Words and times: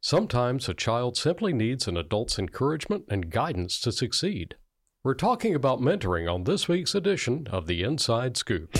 Sometimes 0.00 0.68
a 0.68 0.74
child 0.74 1.16
simply 1.16 1.52
needs 1.52 1.88
an 1.88 1.96
adult's 1.96 2.38
encouragement 2.38 3.06
and 3.08 3.30
guidance 3.30 3.80
to 3.80 3.90
succeed. 3.90 4.54
We're 5.02 5.14
talking 5.14 5.56
about 5.56 5.80
mentoring 5.80 6.32
on 6.32 6.44
this 6.44 6.68
week's 6.68 6.94
edition 6.94 7.48
of 7.50 7.66
the 7.66 7.82
Inside 7.82 8.36
Scoop. 8.36 8.76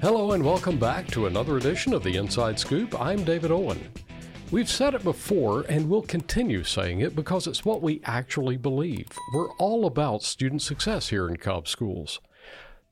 Hello, 0.00 0.30
and 0.30 0.44
welcome 0.44 0.78
back 0.78 1.08
to 1.08 1.26
another 1.26 1.56
edition 1.56 1.92
of 1.92 2.04
the 2.04 2.16
Inside 2.16 2.56
Scoop. 2.60 2.98
I'm 3.00 3.24
David 3.24 3.50
Owen. 3.50 3.80
We've 4.52 4.70
said 4.70 4.94
it 4.94 5.02
before 5.02 5.62
and 5.62 5.90
we'll 5.90 6.02
continue 6.02 6.62
saying 6.62 7.00
it 7.00 7.16
because 7.16 7.48
it's 7.48 7.64
what 7.64 7.82
we 7.82 8.00
actually 8.04 8.56
believe. 8.56 9.08
We're 9.34 9.50
all 9.54 9.86
about 9.86 10.22
student 10.22 10.62
success 10.62 11.08
here 11.08 11.28
in 11.28 11.36
Cobb 11.36 11.66
Schools. 11.66 12.20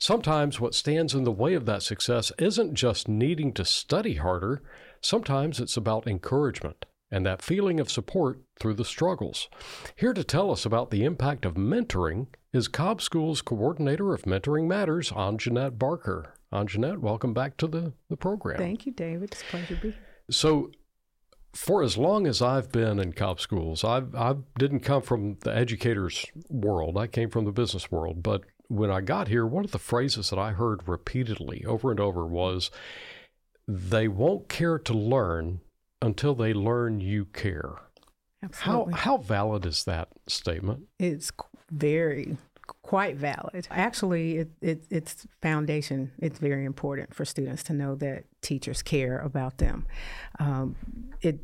Sometimes 0.01 0.59
what 0.59 0.75
stands 0.75 1.15
in 1.15 1.23
the 1.23 1.31
way 1.31 1.55
of 1.55 1.65
that 1.67 1.85
success 1.85 2.33
isn't 2.37 2.75
just 2.75 3.07
needing 3.07 3.53
to 3.53 3.65
study 3.65 4.15
harder, 4.15 4.61
sometimes 5.03 5.61
it's 5.61 5.77
about 5.77 6.07
encouragement 6.07 6.87
and 7.11 7.27
that 7.27 7.43
feeling 7.43 7.79
of 7.79 7.91
support 7.91 8.41
through 8.59 8.75
the 8.75 8.85
struggles. 8.85 9.49
Here 9.97 10.15
to 10.15 10.25
tell 10.25 10.51
us 10.51 10.65
about 10.65 10.91
the 10.91 11.05
impact 11.05 11.45
of 11.45 11.55
mentoring 11.55 12.29
is 12.53 12.69
Cobb 12.69 13.03
Schools 13.03 13.43
Coordinator 13.43 14.15
of 14.15 14.23
Mentoring 14.23 14.67
Matters, 14.67 15.11
Anjeannette 15.11 15.79
Barker. 15.79 16.35
Anjeannette, 16.53 16.99
welcome 16.99 17.35
back 17.35 17.57
to 17.59 17.67
the, 17.67 17.93
the 18.09 18.17
program. 18.17 18.59
Thank 18.59 18.87
you, 18.87 18.93
David. 18.93 19.33
It's 19.33 19.43
a 19.43 19.45
pleasure 19.45 19.75
to 19.77 19.81
be 19.81 19.91
here. 19.91 20.01
So, 20.31 20.71
for 21.53 21.83
as 21.83 21.99
long 21.99 22.27
as 22.27 22.41
I've 22.41 22.73
been 22.73 22.99
in 22.99 23.13
Cobb 23.13 23.39
Schools, 23.39 23.85
I 23.85 24.03
I 24.15 24.37
didn't 24.59 24.81
come 24.81 25.03
from 25.03 25.37
the 25.41 25.55
educators 25.55 26.25
world. 26.49 26.97
I 26.97 27.07
came 27.07 27.29
from 27.29 27.45
the 27.45 27.53
business 27.53 27.91
world. 27.91 28.23
But 28.23 28.43
when 28.69 28.91
I 28.91 29.03
got 29.03 29.29
here, 29.29 29.47
one 29.47 29.65
of 29.65 29.73
the 29.73 29.79
phrases 29.79 30.31
that 30.31 30.39
I 30.39 30.53
heard 30.53 30.89
repeatedly 30.89 31.63
over 31.67 31.91
and 31.91 32.01
over 32.01 32.27
was, 32.27 32.71
"They 33.67 34.09
won't 34.09 34.49
care 34.49 34.79
to 34.79 34.95
learn 34.95 35.61
until 36.01 36.35
they 36.35 36.53
learn 36.53 37.01
you 37.01 37.27
care." 37.27 37.75
Absolutely. 38.43 38.95
How 38.95 38.99
how 38.99 39.17
valid 39.19 39.67
is 39.67 39.85
that 39.85 40.09
statement? 40.27 40.85
It's 40.99 41.31
very 41.71 42.37
quite 42.83 43.17
valid. 43.17 43.67
Actually, 43.71 44.39
it, 44.39 44.51
it, 44.61 44.85
it's 44.91 45.27
foundation. 45.41 46.13
It's 46.19 46.39
very 46.39 46.65
important 46.65 47.15
for 47.15 47.25
students 47.25 47.63
to 47.65 47.73
know 47.73 47.95
that 47.97 48.25
teachers 48.41 48.83
care 48.83 49.19
about 49.19 49.59
them. 49.59 49.87
Um, 50.39 50.77
it 51.21 51.41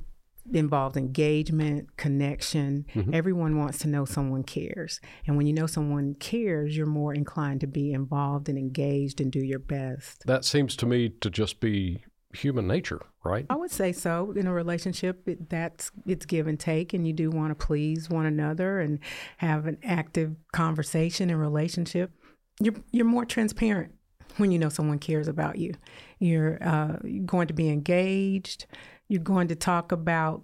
involves 0.53 0.97
engagement, 0.97 1.97
connection. 1.97 2.87
Mm-hmm. 2.95 3.15
Everyone 3.15 3.59
wants 3.59 3.79
to 3.81 3.89
know 3.89 4.05
someone 4.05 4.43
cares. 4.43 5.01
And 5.27 5.37
when 5.37 5.47
you 5.47 5.53
know 5.53 5.67
someone 5.67 6.15
cares, 6.15 6.77
you're 6.77 6.87
more 6.87 7.15
inclined 7.15 7.61
to 7.61 7.67
be 7.67 7.93
involved 7.93 8.49
and 8.49 8.59
engaged 8.59 9.21
and 9.21 9.31
do 9.31 9.41
your 9.41 9.59
best. 9.59 10.25
That 10.27 10.45
seems 10.45 10.77
to 10.77 10.87
me 10.87 11.11
to 11.21 11.31
just 11.31 11.61
be 11.61 12.05
human 12.33 12.67
nature, 12.67 13.01
right? 13.25 13.47
I 13.49 13.57
would 13.57 13.71
say 13.71 13.93
so. 13.93 14.33
In 14.33 14.47
a 14.47 14.53
relationship, 14.53 15.29
it, 15.29 15.49
that's 15.49 15.91
it's 16.07 16.27
give 16.27 16.47
and 16.47 16.59
take, 16.59 16.93
and 16.93 17.07
you 17.07 17.13
do 17.13 17.31
want 17.31 17.59
to 17.59 17.67
please 17.67 18.09
one 18.09 18.27
another 18.27 18.81
and 18.81 18.99
have 19.39 19.67
an 19.67 19.79
active 19.83 20.37
conversation 20.53 21.31
and 21.31 21.41
relationship. 21.41 22.13
You're 22.61 22.75
you're 22.91 23.07
more 23.07 23.25
transparent 23.25 23.93
when 24.37 24.51
you 24.51 24.59
know 24.59 24.69
someone 24.69 24.99
cares 24.99 25.29
about 25.29 25.59
you. 25.59 25.75
You're 26.19 26.63
uh, 26.63 26.97
going 27.25 27.49
to 27.49 27.55
be 27.55 27.69
engaged. 27.69 28.67
You're 29.09 29.23
going 29.23 29.49
to 29.49 29.57
talk 29.57 29.93
about 29.93 30.43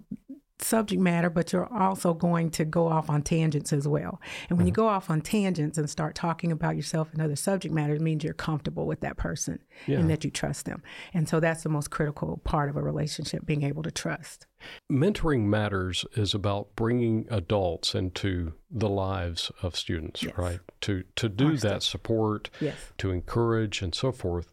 subject 0.59 1.01
matter, 1.01 1.29
but 1.29 1.51
you're 1.51 1.71
also 1.73 2.13
going 2.13 2.49
to 2.51 2.63
go 2.65 2.87
off 2.87 3.09
on 3.09 3.21
tangents 3.21 3.73
as 3.73 3.87
well. 3.87 4.21
And 4.49 4.57
when 4.57 4.65
you 4.67 4.73
go 4.73 4.87
off 4.87 5.09
on 5.09 5.21
tangents 5.21 5.77
and 5.77 5.89
start 5.89 6.15
talking 6.15 6.51
about 6.51 6.75
yourself 6.75 7.11
and 7.11 7.21
other 7.21 7.35
subject 7.35 7.73
matter, 7.73 7.93
it 7.95 8.01
means 8.01 8.23
you're 8.23 8.33
comfortable 8.33 8.85
with 8.85 9.01
that 9.01 9.17
person 9.17 9.59
Yeah. 9.85 9.99
and 9.99 10.09
that 10.09 10.23
you 10.23 10.31
trust 10.31 10.65
them. 10.65 10.81
And 11.13 11.27
so 11.27 11.39
that's 11.39 11.63
the 11.63 11.69
most 11.69 11.91
critical 11.91 12.37
part 12.43 12.69
of 12.69 12.77
a 12.77 12.81
relationship, 12.81 13.45
being 13.45 13.63
able 13.63 13.83
to 13.83 13.91
trust. 13.91 14.47
Mentoring 14.91 15.43
Matters 15.43 16.05
is 16.13 16.33
about 16.33 16.75
bringing 16.75 17.27
adults 17.29 17.93
into 17.93 18.53
the 18.71 18.89
lives 18.89 19.51
of 19.61 19.75
students, 19.75 20.23
Yes. 20.23 20.37
right? 20.37 20.59
To 20.81 21.03
to 21.17 21.29
do 21.29 21.49
Our 21.51 21.57
that 21.57 21.83
support, 21.83 22.49
Yes. 22.61 22.75
to 22.97 23.11
encourage, 23.11 23.81
and 23.81 23.93
so 23.93 24.11
forth. 24.11 24.47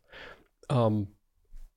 Um, 0.69 1.09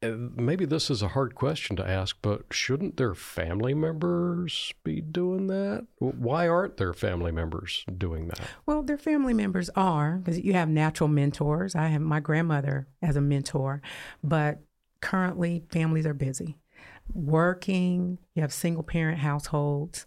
maybe 0.09 0.65
this 0.65 0.89
is 0.89 1.01
a 1.01 1.09
hard 1.09 1.35
question 1.35 1.75
to 1.75 1.87
ask, 1.87 2.17
but 2.21 2.43
shouldn't 2.51 2.97
their 2.97 3.13
family 3.13 3.73
members 3.73 4.73
be 4.83 5.01
doing 5.01 5.47
that? 5.47 5.85
Why 5.99 6.47
aren't 6.47 6.77
their 6.77 6.93
family 6.93 7.31
members 7.31 7.85
doing 7.97 8.27
that? 8.27 8.41
Well, 8.65 8.83
their 8.83 8.97
family 8.97 9.33
members 9.33 9.69
are, 9.75 10.17
because 10.17 10.39
you 10.39 10.53
have 10.53 10.69
natural 10.69 11.07
mentors. 11.07 11.75
I 11.75 11.87
have 11.87 12.01
my 12.01 12.19
grandmother 12.19 12.87
as 13.01 13.15
a 13.15 13.21
mentor, 13.21 13.81
but 14.23 14.59
currently 15.01 15.63
families 15.69 16.05
are 16.05 16.13
busy. 16.13 16.57
Working, 17.13 18.17
you 18.33 18.41
have 18.41 18.51
single 18.51 18.83
parent 18.83 19.19
households, 19.19 20.05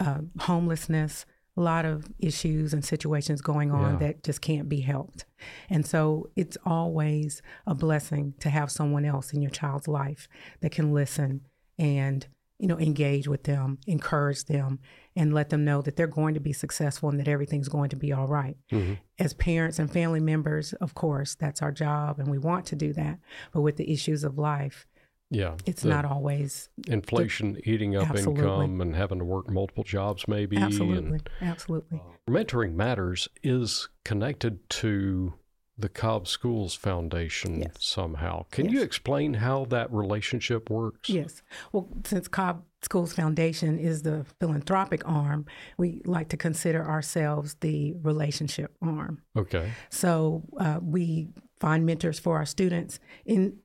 uh, 0.00 0.20
homelessness, 0.40 1.26
a 1.56 1.60
lot 1.60 1.84
of 1.84 2.08
issues 2.18 2.72
and 2.74 2.84
situations 2.84 3.40
going 3.40 3.70
on 3.70 3.92
Yeah. 3.92 3.98
that 4.08 4.24
just 4.24 4.40
can't 4.40 4.68
be 4.68 4.80
helped. 4.80 5.24
And 5.70 5.86
so 5.86 6.30
it's 6.34 6.56
always 6.66 7.42
a 7.66 7.74
blessing 7.74 8.34
to 8.40 8.50
have 8.50 8.70
someone 8.72 9.04
else 9.04 9.32
in 9.32 9.40
your 9.40 9.50
child's 9.52 9.86
life 9.88 10.26
that 10.60 10.72
can 10.72 10.92
listen 10.92 11.42
and 11.78 12.26
you 12.58 12.68
know 12.68 12.78
engage 12.78 13.26
with 13.28 13.44
them, 13.44 13.78
encourage 13.86 14.44
them 14.44 14.78
and 15.16 15.34
let 15.34 15.50
them 15.50 15.64
know 15.64 15.82
that 15.82 15.96
they're 15.96 16.06
going 16.06 16.34
to 16.34 16.40
be 16.40 16.52
successful 16.52 17.08
and 17.08 17.18
that 17.18 17.28
everything's 17.28 17.68
going 17.68 17.90
to 17.90 17.96
be 17.96 18.12
all 18.12 18.28
right. 18.28 18.56
Mhm. 18.72 18.98
As 19.18 19.34
parents 19.34 19.78
and 19.78 19.90
family 19.90 20.20
members, 20.20 20.72
of 20.74 20.94
course, 20.94 21.34
that's 21.34 21.62
our 21.62 21.72
job 21.72 22.18
and 22.20 22.28
we 22.28 22.38
want 22.38 22.64
to 22.66 22.76
do 22.76 22.92
that. 22.94 23.18
But 23.52 23.62
with 23.62 23.76
the 23.76 23.90
issues 23.92 24.22
of 24.24 24.38
life, 24.38 24.86
Yeah, 25.30 25.56
it's 25.66 25.82
the 25.82 25.88
not 25.88 26.04
always 26.04 26.68
inflation 26.86 27.58
eating 27.64 27.96
up 27.96 28.10
Absolutely. 28.10 28.42
income 28.44 28.80
and 28.80 28.94
having 28.94 29.18
to 29.18 29.24
work 29.24 29.50
multiple 29.50 29.82
jobs, 29.84 30.28
maybe. 30.28 30.56
and- 30.56 30.64
absolutely, 30.64 31.20
absolutely. 31.40 32.00
Mentoring 32.28 32.74
Matters 32.74 33.28
is 33.42 33.88
connected 34.04 34.68
to 34.70 35.34
the 35.76 35.88
Cobb 35.88 36.28
Schools 36.28 36.74
Foundation 36.76 37.60
Yes. 37.62 37.72
somehow. 37.80 38.44
Can 38.52 38.68
you 38.68 38.80
explain 38.82 39.34
how 39.34 39.64
that 39.66 39.92
relationship 39.92 40.70
works? 40.70 41.10
Yes. 41.10 41.42
Well, 41.72 41.88
since 42.04 42.28
Cobb 42.28 42.62
Schools 42.82 43.12
Foundation 43.12 43.76
is 43.80 44.02
the 44.02 44.24
philanthropic 44.38 45.02
arm, 45.04 45.46
we 45.76 46.00
like 46.04 46.28
to 46.28 46.36
consider 46.36 46.84
ourselves 46.88 47.54
the 47.60 47.92
relationship 48.02 48.76
arm. 48.80 49.22
Okay. 49.36 49.72
So 49.90 50.44
uh, 50.60 50.78
we 50.80 51.28
find 51.58 51.84
mentors 51.84 52.20
for 52.20 52.36
our 52.36 52.46
students 52.46 53.00
in 53.26 53.56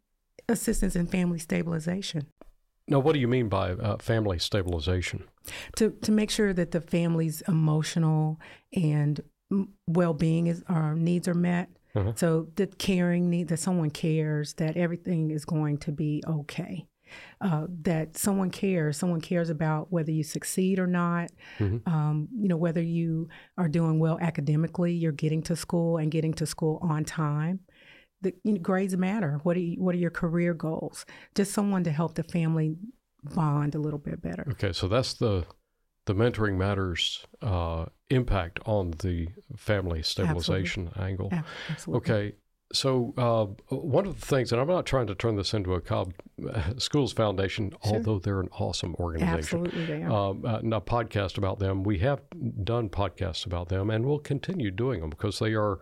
assistance 0.50 0.96
in 0.96 1.08
family 1.08 1.40
stabilization 1.40 2.24
Now, 2.88 3.00
what 3.00 3.14
do 3.14 3.20
you 3.20 3.28
mean 3.28 3.50
by 3.50 3.72
uh, 3.72 3.98
family 4.00 4.40
stabilization? 4.40 5.24
to 5.78 5.92
to 6.06 6.12
make 6.12 6.30
sure 6.32 6.54
that 6.54 6.72
the 6.72 6.82
family's 6.82 7.42
emotional 7.48 8.40
and 8.74 9.22
well 9.88 10.14
being 10.14 10.48
is 10.48 10.64
our 10.68 10.94
needs 10.96 11.28
are 11.28 11.34
met. 11.52 11.70
Uh-huh. 11.96 12.14
So 12.16 12.48
the 12.56 12.68
caring 12.68 13.30
need 13.30 13.48
that 13.48 13.58
someone 13.60 13.90
cares 13.90 14.54
that 14.56 14.78
everything 14.78 15.32
is 15.32 15.44
going 15.46 15.78
to 15.80 15.92
be 15.92 16.22
okay. 16.28 16.86
Uh, 17.42 17.66
that 17.82 18.16
someone 18.16 18.52
cares, 18.52 18.96
someone 18.98 19.22
cares 19.22 19.50
about 19.50 19.92
whether 19.92 20.12
you 20.12 20.24
succeed 20.24 20.78
or 20.78 20.86
not. 20.86 21.32
Mhm. 21.58 21.82
Um, 21.88 22.28
you 22.42 22.48
know 22.48 22.58
whether 22.58 22.84
you 22.84 23.28
are 23.58 23.68
doing 23.68 23.98
well 23.98 24.20
academically, 24.22 24.94
you're 24.94 25.12
getting 25.26 25.42
to 25.44 25.56
school 25.56 25.98
and 25.98 26.12
getting 26.12 26.34
to 26.36 26.46
school 26.46 26.78
on 26.84 27.06
time. 27.06 27.60
The 28.22 28.34
you 28.44 28.54
know, 28.54 28.60
grades 28.60 28.96
matter. 28.98 29.40
What 29.44 29.56
are 29.56 29.62
you, 29.62 29.82
what 29.82 29.96
are 29.96 30.00
your 30.00 30.12
career 30.12 30.54
goals? 30.54 31.06
Just 31.36 31.54
someone 31.54 31.84
to 31.86 31.92
help 31.92 32.16
the 32.16 32.24
family 32.24 32.76
bond 33.36 33.76
a 33.76 33.80
little 33.80 34.00
bit 34.00 34.22
better. 34.22 34.46
Okay, 34.52 34.74
so 34.74 34.88
that's 34.88 35.14
the 35.14 35.46
the 36.06 36.16
mentoring 36.16 36.58
matters 36.58 37.26
uh, 37.42 37.86
impact 38.10 38.60
on 38.66 38.92
the 39.00 39.28
family 39.56 40.02
stabilization 40.02 40.90
angle. 41.00 41.32
Absolutely. 41.70 41.98
Okay, 42.14 42.36
so 42.74 43.14
uh, 43.18 43.76
one 43.76 44.06
of 44.08 44.20
the 44.20 44.26
things, 44.26 44.52
and 44.52 44.60
I'm 44.60 44.68
not 44.68 44.86
trying 44.88 45.06
to 45.08 45.16
turn 45.16 45.36
this 45.36 45.54
into 45.54 45.74
a 45.76 45.82
Cobb 45.82 46.14
Schools 46.78 47.14
Foundation, 47.14 47.72
Sure. 47.84 47.96
although 47.98 48.18
they're 48.20 48.40
an 48.40 48.50
awesome 48.60 48.96
organization. 48.96 49.38
Absolutely, 49.38 49.86
they 49.86 50.04
are. 50.04 50.12
um, 50.12 50.46
uh, 50.46 50.58
a 50.78 50.82
podcast 50.82 51.38
about 51.38 51.60
them. 51.60 51.84
We 51.84 52.00
have 52.00 52.22
done 52.64 52.90
podcasts 52.90 53.46
about 53.46 53.70
them, 53.70 53.90
and 53.90 54.06
we'll 54.06 54.20
continue 54.20 54.72
doing 54.72 55.02
them 55.02 55.10
because 55.12 55.38
they 55.40 55.54
are 55.54 55.80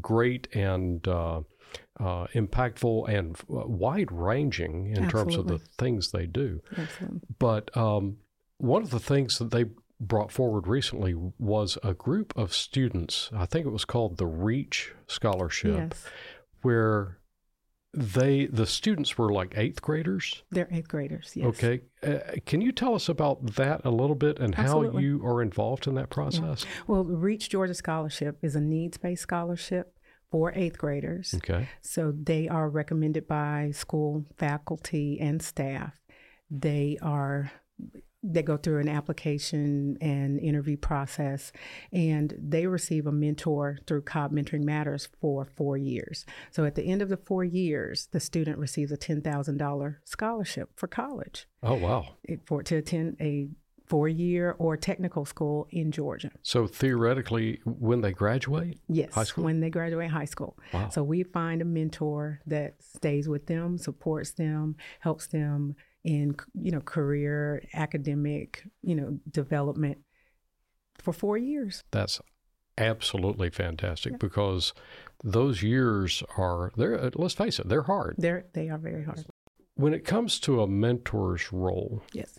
great 0.00 0.46
and 0.54 1.06
uh, 1.08 1.40
uh, 2.00 2.26
impactful 2.34 3.08
and 3.08 3.36
wide 3.48 4.10
ranging 4.10 4.88
in 4.88 5.08
terms 5.08 5.36
of 5.36 5.46
the 5.46 5.58
things 5.58 6.10
they 6.10 6.26
do. 6.26 6.60
Absolutely. 6.76 7.20
But 7.38 7.76
um, 7.76 8.16
one 8.58 8.82
of 8.82 8.90
the 8.90 9.00
things 9.00 9.38
that 9.38 9.50
they 9.50 9.66
brought 10.00 10.32
forward 10.32 10.66
recently 10.66 11.14
was 11.38 11.78
a 11.82 11.94
group 11.94 12.36
of 12.36 12.52
students. 12.52 13.30
I 13.34 13.46
think 13.46 13.66
it 13.66 13.70
was 13.70 13.84
called 13.84 14.16
the 14.16 14.26
REACH 14.26 14.92
Scholarship, 15.06 15.92
Yes, 15.92 16.06
where 16.62 17.18
they 17.96 18.46
the 18.46 18.66
students 18.66 19.16
were 19.16 19.32
like 19.32 19.54
eighth 19.56 19.80
graders. 19.80 20.42
they're 20.50 20.68
eighth 20.72 20.88
graders. 20.88 21.32
Yes. 21.36 21.46
Okay. 21.46 21.82
Uh, 22.02 22.18
can 22.44 22.60
you 22.60 22.72
tell 22.72 22.94
us 22.94 23.08
about 23.08 23.54
that 23.54 23.82
a 23.84 23.90
little 23.90 24.16
bit 24.16 24.40
and 24.40 24.54
how 24.54 24.82
you 24.98 25.24
are 25.24 25.40
involved 25.40 25.86
in 25.86 25.94
that 25.94 26.10
process? 26.10 26.66
Well, 26.88 27.04
REACH 27.04 27.48
Georgia 27.50 27.74
Scholarship 27.74 28.38
is 28.42 28.56
a 28.56 28.60
needs 28.60 28.96
based 28.96 29.22
scholarship 29.22 29.93
for 30.34 30.52
eighth 30.56 30.78
graders. 30.78 31.32
Okay. 31.36 31.68
So 31.80 32.12
they 32.12 32.48
are 32.48 32.68
recommended 32.68 33.28
by 33.28 33.70
school 33.72 34.24
faculty 34.36 35.20
and 35.20 35.40
staff. 35.40 35.92
they 36.50 36.98
are 37.00 37.52
they 38.26 38.42
go 38.42 38.56
through 38.56 38.80
an 38.80 38.88
application 38.88 39.96
and 40.00 40.40
interview 40.40 40.76
process 40.78 41.52
and 41.92 42.34
they 42.38 42.66
receive 42.66 43.06
a 43.06 43.12
mentor 43.12 43.78
through 43.86 44.00
cobb 44.02 44.32
mentoring 44.32 44.64
matters 44.64 45.08
for 45.20 45.44
four 45.44 45.76
years 45.76 46.24
so 46.50 46.64
at 46.64 46.74
the 46.74 46.84
end 46.92 47.02
of 47.02 47.08
the 47.10 47.18
four 47.18 47.44
years 47.44 48.08
the 48.12 48.20
student 48.20 48.56
receives 48.58 48.90
a 48.90 48.96
$10000 48.96 49.96
scholarship 50.04 50.70
for 50.74 50.86
college 50.88 51.46
Oh, 51.62 51.74
wow. 51.74 52.02
for 52.46 52.62
to 52.62 52.76
attend 52.76 53.16
a 53.20 53.48
four 53.86 54.08
year 54.08 54.54
or 54.58 54.76
technical 54.76 55.24
school 55.24 55.66
in 55.70 55.90
georgia 55.92 56.30
So 56.42 56.66
theoretically, 56.66 57.60
when 57.64 58.00
they 58.00 58.12
graduate, 58.12 58.78
Yes, 58.88 59.12
High 59.12 59.24
school? 59.24 59.44
when 59.44 59.60
they 59.60 59.70
graduate 59.70 60.10
high 60.10 60.24
school. 60.24 60.56
Wow. 60.72 60.88
So 60.88 61.02
we 61.02 61.22
find 61.22 61.60
a 61.60 61.64
mentor 61.66 62.40
that 62.46 62.76
stays 62.82 63.28
with 63.28 63.46
them, 63.46 63.76
supports 63.78 64.30
them, 64.32 64.76
helps 65.00 65.26
them 65.26 65.76
in 66.02 66.36
you 66.54 66.70
know 66.70 66.80
career, 66.80 67.62
academic, 67.74 68.64
you 68.82 68.94
know 68.94 69.18
development 69.30 69.98
for 70.98 71.12
four 71.12 71.36
years. 71.36 71.82
that's 71.90 72.20
absolutely 72.76 73.50
fantastic 73.50 74.18
because 74.18 74.72
those 75.22 75.62
years 75.62 76.22
are 76.36 76.72
they're 76.76 77.10
let's 77.14 77.34
face 77.34 77.58
it, 77.58 77.68
they're 77.68 77.82
hard. 77.82 78.14
They're 78.18 78.46
they 78.54 78.68
are 78.68 78.78
very 78.78 79.04
hard. 79.04 79.24
When 79.76 79.92
it 79.92 80.04
comes 80.04 80.38
to 80.40 80.62
a 80.62 80.66
mentor's 80.68 81.52
role, 81.52 82.02
Yes. 82.12 82.38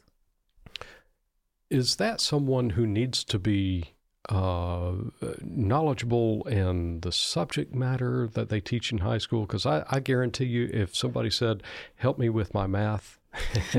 Is 1.76 1.98
that 1.98 2.22
someone 2.22 2.72
who 2.72 2.88
needs 2.88 3.24
to 3.26 3.38
be 3.38 3.96
uh, 4.30 4.94
knowledgeable 5.42 6.48
in 6.48 7.02
the 7.02 7.12
subject 7.12 7.76
matter 7.76 8.28
that 8.34 8.50
they 8.50 8.62
teach 8.62 8.92
in 8.92 9.00
high 9.00 9.18
school? 9.18 9.42
Because 9.42 9.66
I, 9.66 9.84
I 9.90 10.00
guarantee 10.00 10.46
you, 10.46 10.70
if 10.72 10.96
somebody 10.96 11.30
said, 11.30 11.64
"Help 11.96 12.18
me 12.18 12.30
with 12.30 12.54
my 12.54 12.66
math," 12.66 13.20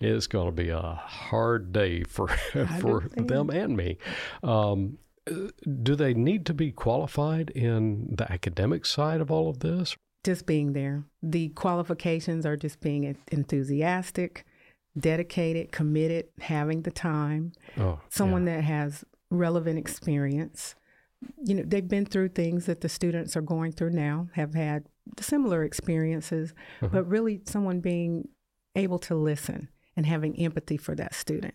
it's 0.00 0.26
going 0.26 0.46
to 0.46 0.52
be 0.52 0.70
a 0.70 1.00
hard 1.06 1.72
day 1.72 2.02
for 2.02 2.26
for 2.80 3.08
them 3.16 3.50
and 3.50 3.76
me. 3.76 3.96
Um, 4.42 4.98
do 5.82 5.94
they 5.94 6.12
need 6.12 6.44
to 6.46 6.54
be 6.54 6.72
qualified 6.72 7.50
in 7.50 8.16
the 8.16 8.30
academic 8.32 8.84
side 8.84 9.20
of 9.20 9.30
all 9.30 9.48
of 9.48 9.60
this? 9.60 9.96
Just 10.24 10.44
being 10.44 10.72
there. 10.72 11.04
The 11.22 11.50
qualifications 11.50 12.44
are 12.44 12.56
just 12.56 12.80
being 12.80 13.16
enthusiastic, 13.30 14.44
dedicated, 14.98 15.72
committed, 15.72 16.26
having 16.40 16.82
the 16.82 16.90
time. 16.90 17.52
Oh, 17.78 18.00
someone 18.08 18.44
that 18.46 18.64
has 18.64 19.04
relevant 19.30 19.78
experience. 19.78 20.74
You 21.44 21.56
know, 21.56 21.62
they've 21.66 21.86
been 21.86 22.06
through 22.06 22.28
things 22.28 22.66
that 22.66 22.80
the 22.80 22.88
students 22.88 23.36
are 23.36 23.42
going 23.42 23.72
through 23.72 23.90
now, 23.90 24.28
have 24.34 24.54
had 24.54 24.86
similar 25.18 25.64
experiences, 25.64 26.54
mm-hmm. 26.80 26.94
but 26.94 27.04
really 27.08 27.42
someone 27.44 27.80
being 27.80 28.28
able 28.74 28.98
to 29.00 29.14
listen 29.14 29.68
and 29.96 30.06
having 30.06 30.38
empathy 30.40 30.76
for 30.76 30.94
that 30.94 31.14
student 31.14 31.54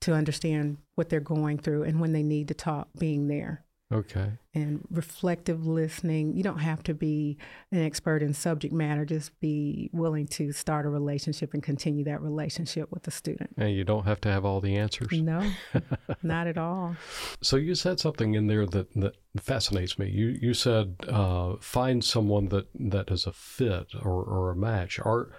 to 0.00 0.12
understand 0.12 0.76
what 0.94 1.08
they're 1.08 1.20
going 1.20 1.58
through 1.58 1.84
and 1.84 2.00
when 2.00 2.12
they 2.12 2.22
need 2.22 2.48
to 2.48 2.54
talk, 2.54 2.88
being 2.98 3.28
there 3.28 3.64
okay. 3.92 4.32
and 4.54 4.86
reflective 4.90 5.66
listening. 5.66 6.36
You 6.36 6.42
don't 6.42 6.58
have 6.58 6.82
to 6.84 6.94
be 6.94 7.38
an 7.72 7.82
expert 7.82 8.22
in 8.22 8.34
subject 8.34 8.72
matter, 8.72 9.04
just 9.04 9.38
be 9.40 9.90
willing 9.92 10.26
to 10.28 10.52
start 10.52 10.86
a 10.86 10.88
relationship 10.88 11.54
and 11.54 11.62
continue 11.62 12.04
that 12.04 12.20
relationship 12.20 12.90
with 12.90 13.04
the 13.04 13.10
student. 13.10 13.50
And 13.56 13.74
you 13.74 13.84
don't 13.84 14.04
have 14.04 14.20
to 14.22 14.28
have 14.30 14.44
all 14.44 14.60
the 14.60 14.76
answers. 14.76 15.12
No, 15.12 15.50
not 16.22 16.46
at 16.46 16.58
all. 16.58 16.96
So 17.42 17.56
you 17.56 17.74
said 17.74 18.00
something 18.00 18.34
in 18.34 18.46
there 18.46 18.66
that, 18.66 18.92
that 18.94 19.16
fascinates 19.36 19.98
me. 19.98 20.10
You 20.10 20.38
you 20.40 20.54
said 20.54 20.96
uh, 21.08 21.54
find 21.60 22.04
someone 22.04 22.48
that, 22.48 22.68
that 22.74 23.10
is 23.10 23.26
a 23.26 23.32
fit 23.32 23.94
or, 24.02 24.22
or 24.22 24.50
a 24.50 24.56
match. 24.56 24.98
Are 25.00 25.30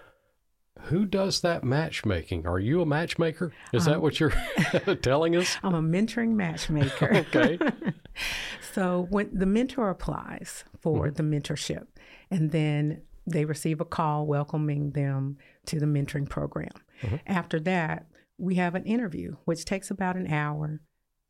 who 0.84 1.06
does 1.06 1.42
that 1.42 1.63
matchmaking? 1.63 2.48
Are 2.48 2.60
you 2.60 2.81
a 2.81 2.86
matchmaker? 2.86 3.51
Is 3.74 3.86
that 3.86 4.01
what 4.01 4.19
you're 4.19 4.34
telling 5.01 5.36
us? 5.36 5.57
I'm 5.62 5.75
a 5.75 5.81
mentoring 5.81 6.31
matchmaker. 6.31 7.25
Okay. 7.30 7.60
So 8.74 9.07
when 9.10 9.30
the 9.33 9.45
mentor 9.45 9.89
applies 9.89 10.63
for 10.80 11.07
mm-hmm. 11.07 11.16
the 11.16 11.24
mentorship, 11.24 11.88
and 12.31 12.51
then 12.51 13.01
they 13.25 13.45
receive 13.45 13.80
a 13.80 13.86
call 13.86 14.25
welcoming 14.25 14.92
them 14.92 15.38
to 15.66 15.80
the 15.80 15.86
mentoring 15.86 16.27
program. 16.27 16.71
Mm-hmm. 17.01 17.18
After 17.27 17.60
that, 17.62 18.07
we 18.38 18.56
have 18.56 18.75
an 18.75 18.86
interview, 18.86 19.36
which 19.45 19.66
takes 19.66 19.92
about 19.92 20.16
an 20.16 20.31
hour 20.31 20.81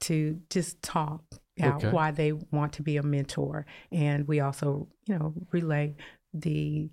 to 0.02 0.40
just 0.50 0.82
talk 0.82 1.24
out 1.62 1.84
Okay. 1.84 1.92
why 1.92 2.12
they 2.12 2.32
want 2.32 2.74
to 2.74 2.84
be 2.84 2.98
a 2.98 3.04
mentor, 3.04 3.66
and 3.92 4.28
we 4.28 4.40
also, 4.40 4.88
you 5.06 5.18
know, 5.18 5.34
relay 5.52 5.96
the 6.34 6.90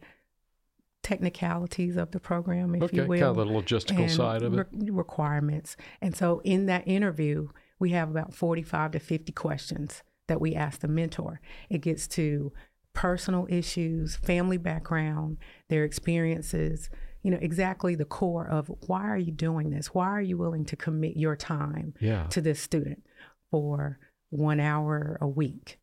technicalities 1.02 1.96
of 1.96 2.10
the 2.10 2.18
program, 2.18 2.74
if 2.74 2.82
Okay, 2.82 2.96
you 2.96 3.02
kind 3.02 3.08
will 3.08 3.30
of 3.30 3.36
the 3.36 3.44
logistical 3.44 4.10
side 4.10 4.42
of 4.42 4.58
it. 4.58 4.66
re- 4.72 4.90
requirements. 4.90 5.76
And 6.00 6.16
so 6.16 6.40
in 6.42 6.66
that 6.66 6.82
interview, 6.88 7.48
we 7.78 7.90
have 7.90 8.10
about 8.10 8.34
45 8.34 8.92
to 8.92 8.98
50 8.98 9.32
questions 9.32 10.02
that 10.28 10.40
we 10.40 10.54
ask 10.54 10.80
the 10.80 10.88
mentor. 10.88 11.40
It 11.70 11.78
gets 11.82 12.06
to 12.08 12.52
personal 12.92 13.46
issues, 13.50 14.16
family 14.16 14.56
background, 14.56 15.36
their 15.68 15.84
experiences, 15.84 16.88
you 17.22 17.30
know, 17.30 17.38
exactly 17.40 17.94
the 17.94 18.04
core 18.04 18.46
of 18.48 18.70
why 18.86 19.02
are 19.04 19.18
you 19.18 19.32
doing 19.32 19.70
this? 19.70 19.94
Why 19.94 20.06
are 20.06 20.20
you 20.20 20.38
willing 20.38 20.64
to 20.66 20.76
commit 20.76 21.16
your 21.16 21.36
time 21.36 21.94
Yeah. 22.00 22.26
to 22.28 22.40
this 22.40 22.60
student 22.60 23.02
for 23.50 23.98
one 24.30 24.60
hour 24.60 25.18
a 25.20 25.28
week 25.28 25.78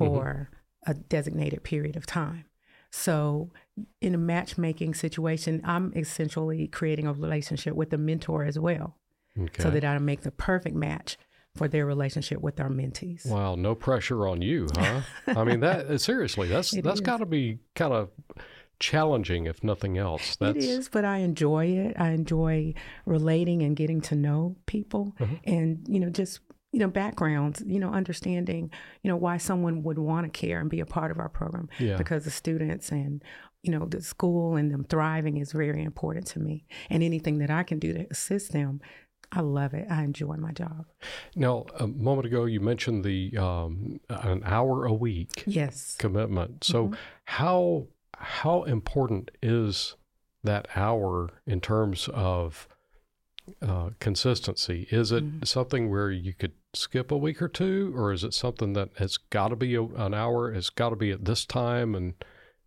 mm-hmm. 0.00 0.12
for 0.12 0.50
a 0.86 0.94
designated 0.94 1.62
period 1.62 1.96
of 1.96 2.06
time. 2.06 2.44
So, 2.90 3.50
in 4.00 4.14
a 4.14 4.18
matchmaking 4.18 4.94
situation, 4.94 5.60
I'm 5.64 5.92
essentially 5.94 6.66
creating 6.68 7.06
a 7.06 7.12
relationship 7.12 7.74
with 7.74 7.90
the 7.90 7.98
mentor 7.98 8.44
as 8.44 8.58
well, 8.58 8.96
Okay. 9.38 9.62
so 9.62 9.70
that 9.70 9.84
I 9.84 9.98
make 9.98 10.22
the 10.22 10.30
perfect 10.30 10.76
match 10.76 11.18
for 11.56 11.68
their 11.68 11.86
relationship 11.86 12.40
with 12.40 12.60
our 12.60 12.68
mentees. 12.70 13.26
Wow, 13.26 13.54
no 13.56 13.74
pressure 13.74 14.26
on 14.28 14.42
you, 14.42 14.68
huh? 14.76 15.00
I 15.26 15.44
mean, 15.44 15.60
that 15.60 16.00
seriously, 16.10 16.48
that's 16.48 16.72
It 16.74 16.84
that's 16.84 17.00
is. 17.00 17.06
got 17.06 17.18
to 17.18 17.26
be 17.26 17.58
kind 17.74 17.92
of 17.92 18.10
challenging, 18.78 19.46
if 19.46 19.64
nothing 19.64 19.96
else. 19.98 20.36
That's 20.36 20.56
It 20.56 20.64
is, 20.64 20.88
but 20.88 21.04
I 21.04 21.18
enjoy 21.18 21.66
it. 21.66 21.96
I 21.98 22.10
enjoy 22.10 22.74
relating 23.06 23.62
and 23.62 23.74
getting 23.76 24.00
to 24.02 24.14
know 24.14 24.56
people, 24.66 25.14
Mm-hmm. 25.18 25.34
and 25.44 25.86
you 25.88 26.00
know, 26.00 26.10
just 26.10 26.40
you 26.72 26.80
know, 26.80 26.88
backgrounds. 26.88 27.62
You 27.66 27.80
know, 27.80 27.90
understanding 27.90 28.70
you 29.02 29.10
know 29.10 29.16
why 29.16 29.38
someone 29.38 29.82
would 29.84 29.98
want 29.98 30.30
to 30.32 30.38
care 30.38 30.60
and 30.60 30.68
be 30.68 30.80
a 30.80 30.86
part 30.86 31.10
of 31.10 31.18
our 31.18 31.28
program. 31.28 31.68
Yeah. 31.78 31.96
Because 31.96 32.24
the 32.24 32.30
students 32.30 32.90
and 32.90 33.22
you 33.62 33.72
know 33.72 33.86
the 33.86 34.02
school 34.02 34.56
and 34.56 34.70
them 34.70 34.84
thriving 34.84 35.38
is 35.38 35.52
very 35.52 35.82
important 35.82 36.26
to 36.28 36.38
me, 36.40 36.66
and 36.90 37.02
anything 37.02 37.38
that 37.38 37.50
I 37.50 37.62
can 37.62 37.78
do 37.78 37.92
to 37.94 38.06
assist 38.10 38.52
them, 38.52 38.80
I 39.32 39.40
love 39.40 39.74
it. 39.74 39.86
I 39.90 40.02
enjoy 40.04 40.36
my 40.36 40.52
job. 40.52 40.86
Now, 41.34 41.66
a 41.78 41.86
moment 41.86 42.26
ago, 42.26 42.44
you 42.44 42.60
mentioned 42.60 43.04
the 43.04 43.36
um, 43.36 44.00
an 44.08 44.42
hour 44.44 44.84
a 44.86 44.92
week 44.92 45.44
Yes. 45.46 45.96
commitment. 45.98 46.64
So, 46.64 46.92
how 47.24 47.88
how 48.16 48.62
important 48.64 49.30
is 49.42 49.96
that 50.44 50.68
hour 50.74 51.30
in 51.46 51.60
terms 51.60 52.08
of 52.14 52.68
uh, 53.60 53.90
consistency? 54.00 54.86
Is 54.90 55.12
it 55.12 55.24
something 55.44 55.90
where 55.90 56.10
you 56.10 56.32
could 56.32 56.52
skip 56.74 57.10
a 57.10 57.16
week 57.16 57.40
or 57.42 57.48
two, 57.48 57.92
or 57.96 58.12
is 58.12 58.24
it 58.24 58.34
something 58.34 58.72
that 58.74 58.90
has 58.98 59.16
got 59.16 59.48
to 59.48 59.56
be 59.56 59.74
a, 59.74 59.82
an 59.82 60.14
hour? 60.14 60.52
It's 60.52 60.70
got 60.70 60.90
to 60.90 60.96
be 60.96 61.10
at 61.10 61.24
this 61.24 61.44
time 61.44 61.94
and 61.94 62.14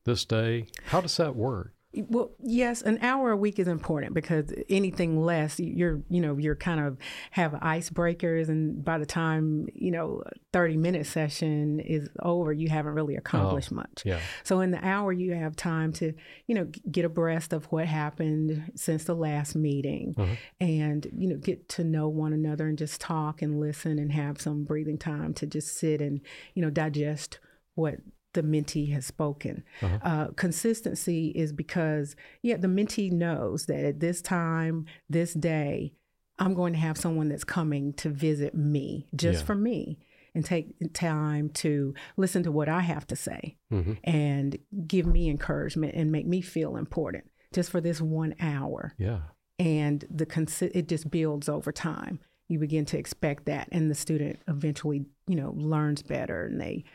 this 0.06 0.26
day. 0.26 0.68
How 0.88 1.02
does 1.02 1.18
that 1.18 1.36
work? 1.36 1.74
Well, 1.94 2.32
yes, 2.40 2.84
an 2.84 3.00
hour 3.02 3.32
a 3.32 3.38
week 3.38 3.58
is 3.58 3.68
important 3.68 4.14
because 4.14 4.54
anything 4.70 5.20
less, 5.20 5.60
you're, 5.60 6.02
you 6.08 6.22
know, 6.22 6.38
you're 6.38 6.56
kind 6.56 6.80
of 6.80 6.98
have 7.32 7.54
icebreakers, 7.54 8.48
and 8.48 8.86
by 8.86 9.00
the 9.00 9.08
time 9.08 9.68
you 9.74 9.90
know, 9.90 10.22
thirty 10.54 10.78
minute 10.78 11.08
session 11.08 11.80
is 11.80 12.08
over, 12.22 12.54
you 12.54 12.70
haven't 12.70 12.94
really 12.94 13.16
oh, 13.16 13.20
accomplished 13.20 13.72
much. 13.72 14.04
Yeah. 14.06 14.20
So 14.44 14.60
in 14.60 14.70
the 14.70 14.86
hour, 14.86 15.12
you 15.12 15.34
have 15.34 15.56
time 15.56 15.92
to, 15.94 16.14
you 16.46 16.54
know, 16.54 16.68
get 16.92 17.06
abreast 17.06 17.54
of 17.54 17.66
what 17.66 17.88
happened 17.88 18.72
since 18.76 19.06
the 19.06 19.16
last 19.16 19.56
meeting, 19.56 20.14
mm-hmm. 20.16 20.34
and 20.62 21.08
you 21.12 21.28
know, 21.28 21.38
get 21.38 21.70
to 21.70 21.84
know 21.84 22.08
one 22.08 22.34
another 22.34 22.68
and 22.68 22.78
just 22.78 23.02
talk 23.02 23.42
and 23.42 23.60
listen 23.60 23.98
and 23.98 24.12
have 24.12 24.40
some 24.40 24.64
breathing 24.64 25.00
time 25.00 25.34
to 25.34 25.48
just 25.48 25.76
sit 25.76 26.02
and 26.02 26.22
you 26.54 26.62
know 26.62 26.70
digest 26.70 27.40
what 27.74 27.96
the 28.34 28.44
mentee 28.44 28.92
has 28.94 29.06
spoken. 29.06 29.64
Uh, 29.82 30.28
consistency 30.36 31.30
is 31.30 31.52
because, 31.54 32.16
yeah, 32.42 32.58
the 32.58 32.68
mentee 32.68 33.12
knows 33.12 33.66
that 33.66 33.84
at 33.84 34.00
this 34.00 34.22
time, 34.22 34.86
this 35.10 35.34
day, 35.34 35.94
I'm 36.38 36.54
going 36.54 36.74
to 36.74 36.80
have 36.80 36.98
someone 36.98 37.30
that's 37.30 37.44
coming 37.44 37.94
to 37.94 38.10
visit 38.10 38.54
me 38.56 39.08
just 39.16 39.40
Yeah. 39.42 39.46
for 39.46 39.56
me 39.56 39.98
and 40.36 40.46
take 40.46 40.68
time 40.94 41.50
to 41.50 41.94
listen 42.18 42.44
to 42.44 42.52
what 42.52 42.70
I 42.70 42.82
have 42.82 43.06
to 43.08 43.16
say 43.16 43.58
hmm 43.70 43.94
and 44.04 44.58
give 44.88 45.06
me 45.08 45.28
encouragement 45.28 45.96
and 45.96 46.12
make 46.12 46.28
me 46.28 46.40
feel 46.42 46.78
important 46.78 47.26
just 47.52 47.72
for 47.72 47.82
this 47.82 48.00
one 48.00 48.36
hour. 48.40 48.94
Yeah. 49.00 49.22
And 49.58 50.06
the 50.10 50.26
consi- 50.28 50.72
it 50.74 50.88
just 50.88 51.10
builds 51.12 51.50
over 51.50 51.72
time. 51.72 52.20
You 52.48 52.60
begin 52.60 52.86
to 52.86 52.98
expect 52.98 53.46
that, 53.46 53.68
and 53.72 53.92
the 53.92 53.96
student 53.96 54.40
eventually, 54.48 55.06
you 55.28 55.36
know, 55.36 55.54
learns 55.58 56.02
better 56.04 56.46
and 56.46 56.62
they 56.62 56.86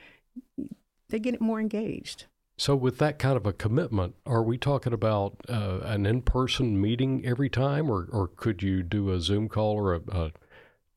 they 1.14 1.21
get 1.21 1.33
it 1.35 1.40
more 1.40 1.61
engaged. 1.61 2.25
So, 2.56 2.75
with 2.75 2.99
that 2.99 3.21
kind 3.21 3.37
of 3.37 3.47
a 3.47 3.52
commitment, 3.52 4.16
are 4.26 4.42
we 4.42 4.59
talking 4.59 4.92
about 4.92 5.37
uh, 5.49 5.78
an 5.85 6.06
in 6.06 6.23
person 6.23 6.80
meeting 6.80 7.25
every 7.25 7.49
time, 7.49 7.88
or, 7.88 8.09
or 8.11 8.26
could 8.28 8.64
you 8.64 8.83
do 8.83 9.11
a 9.12 9.21
Zoom 9.21 9.49
call 9.49 9.75
or 9.75 9.94
a, 9.94 10.00
a 10.11 10.33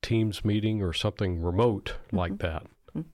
Teams 0.02 0.44
meeting 0.44 0.82
or 0.82 0.94
something 0.94 1.42
remote 1.42 1.94
like 2.12 2.34
Mm-hmm. 2.34 2.48
that? 2.96 3.06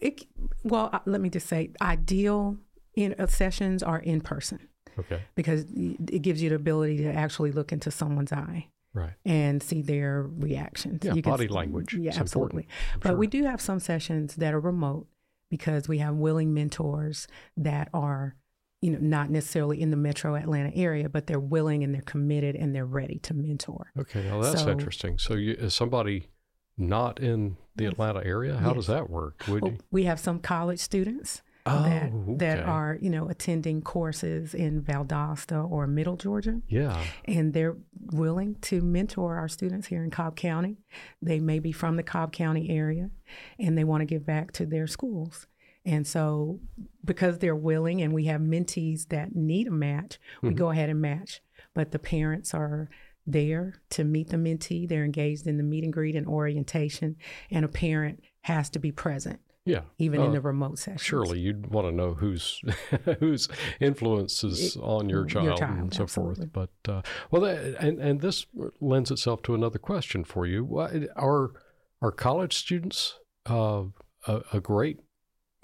It, 0.00 0.24
well, 0.62 0.88
uh, 0.92 1.00
let 1.04 1.20
me 1.20 1.28
just 1.28 1.46
say, 1.48 1.70
ideal 1.82 2.56
in 2.94 3.14
uh, 3.18 3.26
sessions 3.26 3.82
are 3.82 3.98
in 3.98 4.20
person 4.22 4.68
Okay, 4.98 5.20
because 5.34 5.64
it 5.74 6.22
gives 6.22 6.42
you 6.42 6.48
the 6.48 6.54
ability 6.56 6.98
to 6.98 7.12
actually 7.12 7.52
look 7.52 7.72
into 7.72 7.90
someone's 7.90 8.32
eye 8.32 8.68
right. 8.94 9.12
and 9.26 9.62
see 9.62 9.82
their 9.82 10.22
reactions. 10.22 11.04
Yeah, 11.04 11.14
You 11.14 11.22
can 11.22 11.32
body 11.32 11.46
s- 11.46 11.50
language 11.50 11.92
Yeah, 11.94 12.12
absolutely. 12.16 12.68
But 13.00 13.10
sure. 13.10 13.16
we 13.18 13.26
do 13.26 13.44
have 13.44 13.60
some 13.60 13.80
sessions 13.80 14.36
that 14.36 14.54
are 14.54 14.60
remote 14.60 15.06
because 15.50 15.88
we 15.88 15.98
have 15.98 16.14
willing 16.14 16.52
mentors 16.54 17.26
that 17.56 17.88
are, 17.94 18.36
you 18.80 18.90
know, 18.90 18.98
not 19.00 19.30
necessarily 19.30 19.80
in 19.80 19.90
the 19.90 19.96
metro 19.96 20.34
Atlanta 20.34 20.70
area, 20.76 21.08
but 21.08 21.26
they're 21.26 21.40
willing 21.40 21.82
and 21.82 21.94
they're 21.94 22.02
committed 22.02 22.54
and 22.54 22.74
they're 22.74 22.86
ready 22.86 23.18
to 23.20 23.34
mentor. 23.34 23.92
Okay, 23.98 24.24
now 24.24 24.40
that's 24.40 24.62
So- 24.62 24.70
interesting. 24.70 25.18
So, 25.18 25.34
you, 25.34 25.52
is 25.54 25.74
somebody 25.74 26.28
not 26.76 27.18
in 27.20 27.56
the 27.76 27.86
Atlanta 27.86 28.22
area? 28.24 28.56
How 28.56 28.72
does 28.72 28.86
that 28.86 29.10
work? 29.10 29.44
Would 29.48 29.62
Well, 29.62 29.72
you? 29.72 29.78
we 29.90 30.04
have 30.04 30.20
some 30.20 30.38
college 30.38 30.78
students 30.78 31.42
Oh, 31.68 31.82
that 31.82 32.38
that 32.38 32.60
are, 32.60 32.98
you 33.00 33.10
know, 33.10 33.28
attending 33.28 33.82
courses 33.82 34.54
in 34.54 34.82
Valdosta 34.82 35.70
or 35.70 35.86
Middle 35.86 36.16
Georgia. 36.16 36.60
Yeah. 36.68 37.02
and 37.24 37.52
they're 37.52 37.76
willing 38.12 38.56
to 38.62 38.80
mentor 38.80 39.36
our 39.36 39.48
students 39.48 39.86
here 39.86 40.02
in 40.02 40.10
Cobb 40.10 40.36
County. 40.36 40.78
They 41.22 41.40
may 41.40 41.58
be 41.58 41.72
from 41.72 41.96
the 41.96 42.02
Cobb 42.02 42.32
County 42.32 42.70
area 42.70 43.10
and 43.58 43.76
they 43.76 43.84
want 43.84 44.02
to 44.02 44.06
give 44.06 44.24
back 44.24 44.52
to 44.52 44.66
their 44.66 44.86
schools. 44.86 45.46
And 45.84 46.06
so, 46.06 46.60
because 47.04 47.38
they're 47.38 47.56
willing 47.56 48.02
and 48.02 48.12
we 48.12 48.26
have 48.26 48.40
mentees 48.40 49.08
that 49.08 49.34
need 49.34 49.68
a 49.68 49.70
match, 49.70 50.18
we 50.42 50.50
mm-hmm. 50.50 50.58
go 50.58 50.70
ahead 50.70 50.90
and 50.90 51.00
match. 51.00 51.40
But 51.74 51.92
the 51.92 51.98
parents 51.98 52.52
are 52.52 52.90
there 53.26 53.80
to 53.90 54.04
meet 54.04 54.30
the 54.30 54.36
mentee. 54.36 54.88
They're 54.88 55.04
engaged 55.04 55.46
in 55.46 55.56
the 55.56 55.62
meet 55.62 55.84
and 55.84 55.92
greet 55.92 56.16
and 56.16 56.26
orientation, 56.26 57.16
and 57.50 57.64
a 57.64 57.68
parent 57.68 58.22
has 58.42 58.70
to 58.70 58.78
be 58.78 58.90
present, 58.90 59.40
Yeah. 59.68 59.82
even 59.98 60.20
in 60.20 60.28
Uh, 60.28 60.32
the 60.32 60.40
remote 60.40 60.78
session. 60.78 60.98
Surely 60.98 61.38
you'd 61.40 61.66
want 61.68 61.86
to 61.86 61.92
know 61.92 62.14
whose 62.14 62.60
whose 63.20 63.48
influence 63.80 64.42
is 64.42 64.76
on 64.76 65.08
your 65.08 65.24
child, 65.26 65.44
your 65.44 65.56
child, 65.56 65.78
and 65.78 65.94
so 65.94 66.04
absolutely. 66.04 66.48
forth. 66.48 66.70
But 66.86 66.92
uh, 66.92 67.02
well, 67.30 67.42
that, 67.42 67.58
and 67.80 67.98
and 68.00 68.20
this 68.20 68.46
lends 68.80 69.10
itself 69.10 69.42
to 69.42 69.54
another 69.54 69.78
question 69.78 70.24
for 70.24 70.46
you: 70.46 70.78
Are 71.16 71.52
are 72.00 72.12
college 72.12 72.56
students 72.56 73.18
uh, 73.48 73.84
a, 74.26 74.42
a 74.54 74.60
great 74.60 75.00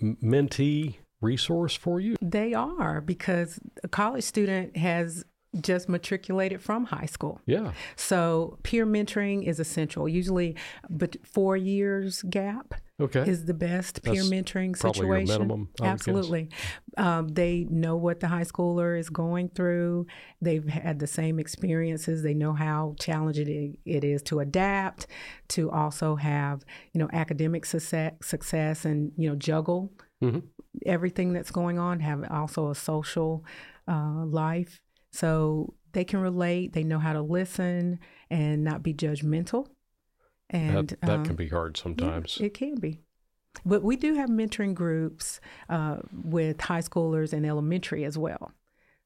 mentee 0.02 0.96
resource 1.20 1.74
for 1.74 2.00
you? 2.00 2.16
They 2.20 2.54
are 2.54 3.00
because 3.00 3.58
a 3.82 3.88
college 3.88 4.24
student 4.24 4.76
has 4.76 5.24
just 5.60 5.88
matriculated 5.88 6.60
from 6.60 6.86
high 6.86 7.06
school. 7.06 7.40
Yeah. 7.46 7.72
So 7.96 8.58
peer 8.62 8.86
mentoring 8.86 9.44
is 9.46 9.60
essential. 9.60 10.08
Usually, 10.08 10.56
but 10.90 11.16
four 11.24 11.56
years 11.56 12.22
gap 12.22 12.74
Okay. 13.00 13.28
is 13.28 13.44
the 13.44 13.54
best 13.54 14.02
peer 14.04 14.14
That's 14.14 14.28
mentoring 14.30 14.76
situation. 14.76 15.26
minimum, 15.26 15.68
I 15.80 15.82
would 15.82 15.90
guess. 15.90 15.92
Absolutely, 15.92 16.48
um, 16.96 17.26
they 17.28 17.66
know 17.68 17.96
what 17.96 18.20
the 18.20 18.28
high 18.28 18.44
schooler 18.44 18.96
is 18.98 19.10
going 19.10 19.48
through. 19.48 20.06
They've 20.40 20.64
had 20.68 21.00
the 21.00 21.08
same 21.08 21.40
experiences. 21.40 22.22
They 22.22 22.34
know 22.34 22.52
how 22.52 22.94
challenging 23.00 23.78
it- 23.84 24.04
is 24.04 24.22
to 24.24 24.38
adapt, 24.40 25.08
to 25.48 25.70
also 25.72 26.14
have 26.16 26.62
you 26.92 27.00
know 27.00 27.08
academic 27.12 27.66
success, 27.66 28.12
success 28.22 28.84
and 28.84 29.10
you 29.16 29.28
know 29.28 29.34
juggle 29.34 29.92
Mhm. 30.22 30.44
everything 30.86 31.32
that's 31.32 31.50
going 31.50 31.78
on. 31.78 31.98
Have 32.00 32.24
also 32.30 32.70
a 32.70 32.74
social 32.76 33.44
uh, 33.88 34.24
life, 34.24 34.80
so 35.12 35.74
they 35.92 36.04
can 36.04 36.20
relate. 36.20 36.72
They 36.72 36.84
know 36.84 36.98
how 37.00 37.12
to 37.12 37.22
listen 37.22 37.98
and 38.30 38.62
not 38.64 38.82
be 38.82 38.94
judgmental. 38.94 39.66
And 40.50 40.88
that 40.88 41.00
that 41.00 41.10
um, 41.10 41.24
can 41.24 41.36
be 41.36 41.48
hard 41.48 41.76
yeah, 41.76 41.82
sometimes. 41.82 42.38
it 42.40 42.54
can 42.54 42.76
be. 42.76 43.00
But 43.64 43.82
we 43.82 43.96
do 43.96 44.14
have 44.14 44.28
mentoring 44.28 44.74
groups 44.74 45.40
uh, 45.68 45.98
with 46.12 46.60
high 46.60 46.80
schoolers 46.80 47.32
and 47.32 47.46
elementary 47.46 48.04
as 48.04 48.18
well. 48.18 48.52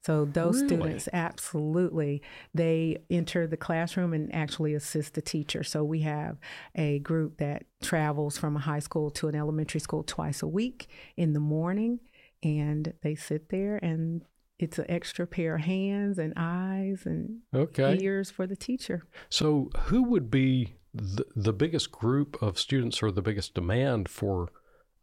So 0.05 0.25
those 0.25 0.63
Really? 0.63 0.67
students 0.67 1.09
absolutely 1.13 2.23
they 2.55 2.99
enter 3.11 3.47
the 3.47 3.57
classroom 3.57 4.15
and 4.15 4.35
actually 4.35 4.75
assist 4.75 5.15
the 5.15 5.23
teacher. 5.23 5.63
So 5.65 5.85
we 5.85 6.01
have 6.01 6.39
a 6.75 7.01
group 7.01 7.39
that 7.39 7.65
travels 7.83 8.39
from 8.39 8.57
a 8.57 8.61
high 8.61 8.79
school 8.79 9.11
to 9.13 9.29
an 9.29 9.35
elementary 9.35 9.81
school 9.81 10.03
twice 10.03 10.41
a 10.41 10.47
week 10.47 10.89
in 11.17 11.33
the 11.33 11.41
morning 11.41 12.01
and 12.43 12.95
they 13.03 13.17
sit 13.17 13.49
there 13.49 13.79
and 13.83 14.25
it's 14.59 14.79
an 14.79 14.87
extra 14.89 15.27
pair 15.27 15.57
of 15.57 15.63
hands 15.63 16.19
and 16.19 16.33
eyes 16.37 17.03
and 17.05 17.41
okay. 17.55 17.99
ears 18.01 18.31
for 18.31 18.47
the 18.47 18.57
teacher. 18.57 19.05
So, 19.29 19.71
who 19.85 20.03
would 20.05 20.31
be 20.31 20.75
the, 20.99 21.53
biggest 21.53 21.93
group 21.93 22.41
of 22.43 22.59
students 22.59 23.03
or 23.03 23.11
the 23.11 23.23
biggest 23.23 23.55
demand 23.55 24.09
for 24.09 24.51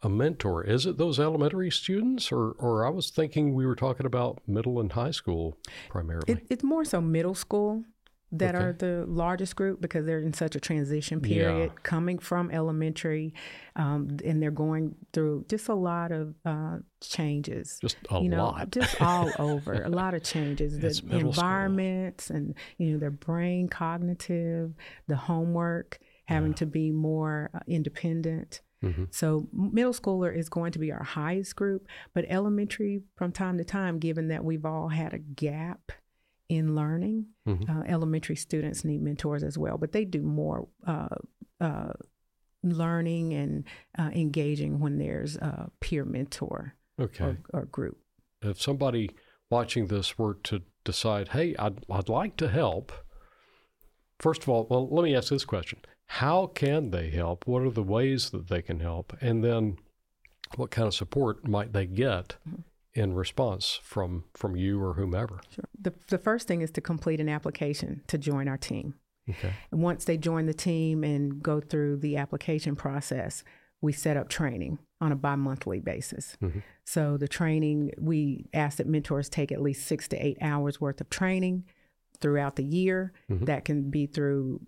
a 0.01 0.09
mentor? 0.09 0.63
Is 0.63 0.85
it 0.85 0.97
those 0.97 1.19
elementary 1.19 1.71
students, 1.71 2.31
or, 2.31 2.51
or 2.51 2.85
I 2.85 2.89
was 2.89 3.09
thinking 3.09 3.53
we 3.53 3.65
were 3.65 3.75
talking 3.75 4.05
about 4.05 4.41
middle 4.47 4.79
and 4.79 4.91
high 4.91 5.11
school 5.11 5.57
primarily? 5.89 6.25
It, 6.27 6.45
it's 6.49 6.63
more 6.63 6.85
so 6.85 7.01
middle 7.01 7.35
school 7.35 7.83
that 8.31 8.55
Okay. 8.55 8.63
are 8.65 8.73
the 8.73 9.05
largest 9.07 9.55
group 9.55 9.79
because 9.81 10.05
they're 10.05 10.19
in 10.19 10.33
such 10.33 10.55
a 10.55 10.59
transition 10.59 11.21
period, 11.21 11.71
Yeah. 11.71 11.79
coming 11.83 12.17
from 12.19 12.51
elementary, 12.51 13.33
um, 13.75 14.17
and 14.25 14.41
they're 14.41 14.51
going 14.51 14.95
through 15.13 15.45
just 15.47 15.69
a 15.69 15.75
lot 15.75 16.11
of 16.11 16.35
uh, 16.43 16.79
changes. 17.01 17.77
Just 17.81 17.97
a 18.09 18.19
you 18.21 18.29
know, 18.29 18.45
lot. 18.45 18.71
just 18.71 19.01
all 19.01 19.29
over. 19.39 19.83
A 19.83 19.89
lot 19.89 20.13
of 20.13 20.23
changes. 20.23 20.79
The 20.79 20.87
It's 20.87 20.97
school. 20.97 21.19
environments 21.19 22.29
and 22.29 22.55
you 22.77 22.91
know 22.93 22.97
their 22.97 23.11
brain 23.11 23.67
cognitive, 23.69 24.73
the 25.07 25.15
homework, 25.15 25.99
having 26.25 26.53
to 26.55 26.65
be 26.65 26.91
more 26.91 27.51
uh, 27.53 27.59
independent. 27.67 28.61
Mhm. 28.83 29.13
So 29.13 29.47
middle 29.53 29.93
schooler 29.93 30.35
is 30.35 30.49
going 30.49 30.71
to 30.73 30.79
be 30.79 30.91
our 30.91 31.03
highest 31.03 31.55
group, 31.55 31.87
but 32.13 32.25
elementary 32.27 33.03
from 33.15 33.31
time 33.31 33.57
to 33.59 33.63
time, 33.63 33.99
given 33.99 34.27
that 34.27 34.43
we've 34.43 34.65
all 34.65 34.89
had 34.89 35.13
a 35.13 35.19
gap 35.19 35.91
in 36.49 36.75
learning, 36.75 37.25
Mhm. 37.47 37.69
uh, 37.69 37.83
elementary 37.87 38.35
students 38.35 38.83
need 38.85 39.01
mentors 39.01 39.43
as 39.43 39.57
well, 39.57 39.77
but 39.77 39.91
they 39.91 40.05
do 40.05 40.21
more 40.21 40.67
uh, 40.85 41.07
uh, 41.59 41.93
learning 42.63 43.33
and 43.33 43.63
uh, 43.97 44.11
engaging 44.13 44.79
when 44.79 44.97
there's 44.97 45.35
a 45.37 45.71
peer 45.79 46.05
mentor 46.05 46.75
Okay. 46.99 47.23
or, 47.23 47.37
or 47.61 47.65
group. 47.65 47.97
If 48.41 48.61
somebody 48.61 49.09
watching 49.49 49.87
this 49.87 50.17
were 50.17 50.35
to 50.43 50.61
decide, 50.83 51.29
hey, 51.29 51.55
I'd, 51.57 51.83
I'd 51.89 52.09
like 52.09 52.37
to 52.37 52.47
help, 52.47 52.91
first 54.19 54.43
of 54.43 54.49
all, 54.49 54.67
well, 54.69 54.87
let 54.89 55.03
me 55.03 55.15
ask 55.15 55.29
this 55.29 55.45
question 55.45 55.79
How 56.07 56.47
can 56.47 56.91
they 56.91 57.09
help? 57.09 57.47
What 57.47 57.63
are 57.63 57.71
the 57.71 57.83
ways 57.83 58.29
that 58.31 58.47
they 58.47 58.61
can 58.61 58.79
help? 58.79 59.13
And 59.21 59.43
then 59.43 59.77
what 60.55 60.69
kind 60.71 60.87
of 60.87 60.93
support 60.93 61.47
might 61.47 61.73
they 61.73 61.87
get 61.87 62.35
in 62.95 63.13
response 63.13 63.79
from, 63.83 64.23
from 64.33 64.55
you 64.55 64.81
or 64.81 64.93
whomever? 64.93 65.41
Sure. 65.49 65.65
The, 65.79 65.93
the 66.07 66.17
first 66.17 66.47
thing 66.47 66.61
is 66.61 66.71
to 66.71 66.81
complete 66.81 67.19
an 67.19 67.29
application 67.29 68.01
to 68.07 68.17
join 68.17 68.47
our 68.47 68.57
team. 68.57 68.95
Okay. 69.29 69.51
And 69.71 69.81
once 69.81 70.05
they 70.05 70.17
join 70.17 70.45
the 70.45 70.53
team 70.53 71.03
and 71.03 71.43
go 71.43 71.59
through 71.59 71.97
the 71.97 72.17
application 72.17 72.75
process, 72.75 73.43
we 73.81 73.91
set 73.91 74.17
up 74.17 74.29
training 74.29 74.79
on 75.01 75.11
a 75.11 75.15
bi 75.15 75.35
monthly 75.35 75.79
basis. 75.79 76.37
Mhm. 76.41 76.63
So 76.85 77.17
the 77.17 77.27
training, 77.27 77.91
we 77.99 78.45
ask 78.53 78.77
that 78.77 78.87
mentors 78.87 79.27
take 79.29 79.51
at 79.51 79.61
least 79.61 79.85
six 79.85 80.07
to 80.09 80.25
eight 80.25 80.37
hours 80.41 80.79
worth 80.79 81.01
of 81.01 81.09
training 81.09 81.65
throughout 82.21 82.55
the 82.55 82.63
year. 82.63 83.11
Mhm. 83.29 83.45
That 83.45 83.65
can 83.65 83.89
be 83.89 84.05
through 84.05 84.61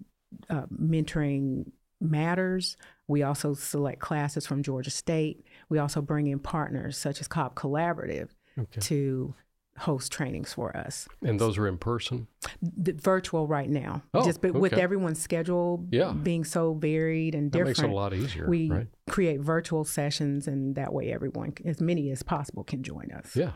uh, 0.49 0.65
mentoring 0.65 1.71
matters. 2.01 2.75
We 3.07 3.23
also 3.23 3.53
select 3.53 3.99
classes 3.99 4.45
from 4.45 4.61
Georgia 4.61 4.91
State. 4.91 5.45
We 5.69 5.79
also 5.79 6.01
bring 6.01 6.27
in 6.27 6.39
partners 6.39 6.97
such 6.97 7.19
as 7.21 7.27
Cobb 7.27 7.55
Collaborative 7.55 8.29
Okay. 8.57 8.79
to 8.81 9.35
host 9.79 10.11
trainings 10.11 10.53
for 10.53 10.75
us. 10.75 11.07
And 11.21 11.39
those 11.39 11.55
are 11.59 11.67
in 11.67 11.77
person? 11.77 12.27
The 12.61 12.93
virtual 12.93 13.45
right 13.45 13.69
now, 13.69 14.01
Oh, 14.13 14.25
just 14.25 14.41
but 14.41 14.53
with 14.53 14.73
okay. 14.73 14.81
everyone's 14.81 15.19
schedule 15.21 15.85
Yeah. 15.91 16.13
being 16.13 16.43
so 16.43 16.73
varied 16.73 17.35
and 17.35 17.51
That 17.51 17.59
different. 17.59 17.77
makes 17.77 17.79
it 17.83 17.89
a 17.91 17.93
lot 17.93 18.13
easier. 18.13 18.49
we 18.49 18.71
right? 18.71 18.87
create 19.07 19.39
virtual 19.41 19.83
sessions, 19.83 20.47
and 20.47 20.73
that 20.75 20.93
way 20.93 21.11
everyone, 21.13 21.53
as 21.63 21.79
many 21.79 22.09
as 22.09 22.23
possible, 22.23 22.63
can 22.63 22.81
join 22.81 23.11
us. 23.11 23.35
Yeah. 23.35 23.51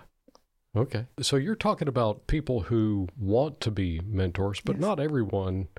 Okay. 0.76 1.08
So 1.22 1.38
you're 1.38 1.56
talking 1.56 1.88
about 1.88 2.28
people 2.28 2.62
who 2.62 3.08
want 3.18 3.60
to 3.62 3.72
be 3.72 4.00
mentors, 4.06 4.62
but 4.64 4.76
Yes. 4.76 4.82
not 4.82 5.00
everyone 5.00 5.70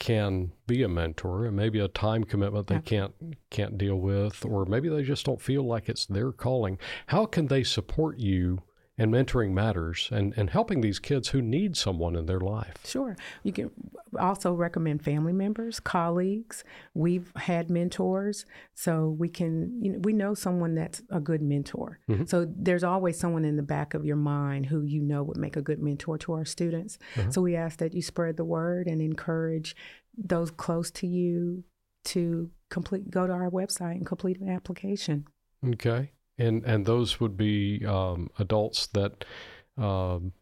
can 0.00 0.50
be 0.66 0.82
a 0.82 0.88
mentor 0.88 1.44
and 1.46 1.54
maybe 1.54 1.78
a 1.78 1.86
time 1.88 2.24
commitment 2.24 2.66
they 2.66 2.74
Yeah. 2.76 2.80
can't 2.80 3.14
can't 3.50 3.78
deal 3.78 3.96
with 3.96 4.44
or 4.44 4.64
maybe 4.64 4.88
they 4.88 5.02
just 5.04 5.24
don't 5.26 5.40
feel 5.40 5.62
like 5.62 5.88
it's 5.88 6.06
their 6.06 6.32
calling. 6.32 6.78
How 7.06 7.26
can 7.26 7.46
they 7.46 7.62
support 7.62 8.18
you 8.18 8.62
and 9.00 9.10
mentoring 9.10 9.52
matters 9.52 10.10
and, 10.12 10.34
and 10.36 10.50
helping 10.50 10.82
these 10.82 10.98
kids 10.98 11.28
who 11.28 11.40
need 11.40 11.74
someone 11.74 12.14
in 12.14 12.26
their 12.26 12.38
life. 12.38 12.74
Sure. 12.84 13.16
You 13.42 13.50
can 13.50 13.70
also 14.18 14.52
recommend 14.52 15.02
family 15.02 15.32
members, 15.32 15.80
colleagues. 15.80 16.64
We've 16.92 17.32
had 17.34 17.70
mentors, 17.70 18.44
so 18.74 19.16
we 19.18 19.30
can, 19.30 19.82
you 19.82 19.92
know, 19.92 20.00
we 20.02 20.12
know 20.12 20.34
someone 20.34 20.74
that's 20.74 21.00
a 21.08 21.18
good 21.18 21.40
mentor. 21.40 21.98
Mm-hmm. 22.10 22.26
So 22.26 22.46
there's 22.54 22.84
always 22.84 23.18
someone 23.18 23.46
in 23.46 23.56
the 23.56 23.62
back 23.62 23.94
of 23.94 24.04
your 24.04 24.16
mind 24.16 24.66
who 24.66 24.82
you 24.82 25.00
know 25.00 25.22
would 25.22 25.38
make 25.38 25.56
a 25.56 25.62
good 25.62 25.80
mentor 25.80 26.18
to 26.18 26.34
our 26.34 26.44
students. 26.44 26.98
Mm-hmm. 27.14 27.30
So 27.30 27.40
we 27.40 27.56
ask 27.56 27.78
that 27.78 27.94
you 27.94 28.02
spread 28.02 28.36
the 28.36 28.44
word 28.44 28.86
and 28.86 29.00
encourage 29.00 29.74
those 30.14 30.50
close 30.50 30.90
to 30.90 31.06
you 31.06 31.64
to 32.02 32.50
complete 32.68 33.10
go 33.10 33.26
to 33.26 33.32
our 33.32 33.50
website 33.50 33.92
and 33.92 34.04
complete 34.04 34.40
an 34.40 34.50
application. 34.50 35.24
Okay 35.66 36.10
and 36.40 36.64
and 36.64 36.86
those 36.86 37.20
would 37.20 37.36
be 37.36 37.84
um, 37.86 38.30
adults 38.38 38.86
that 38.88 39.24
um, 39.76 40.32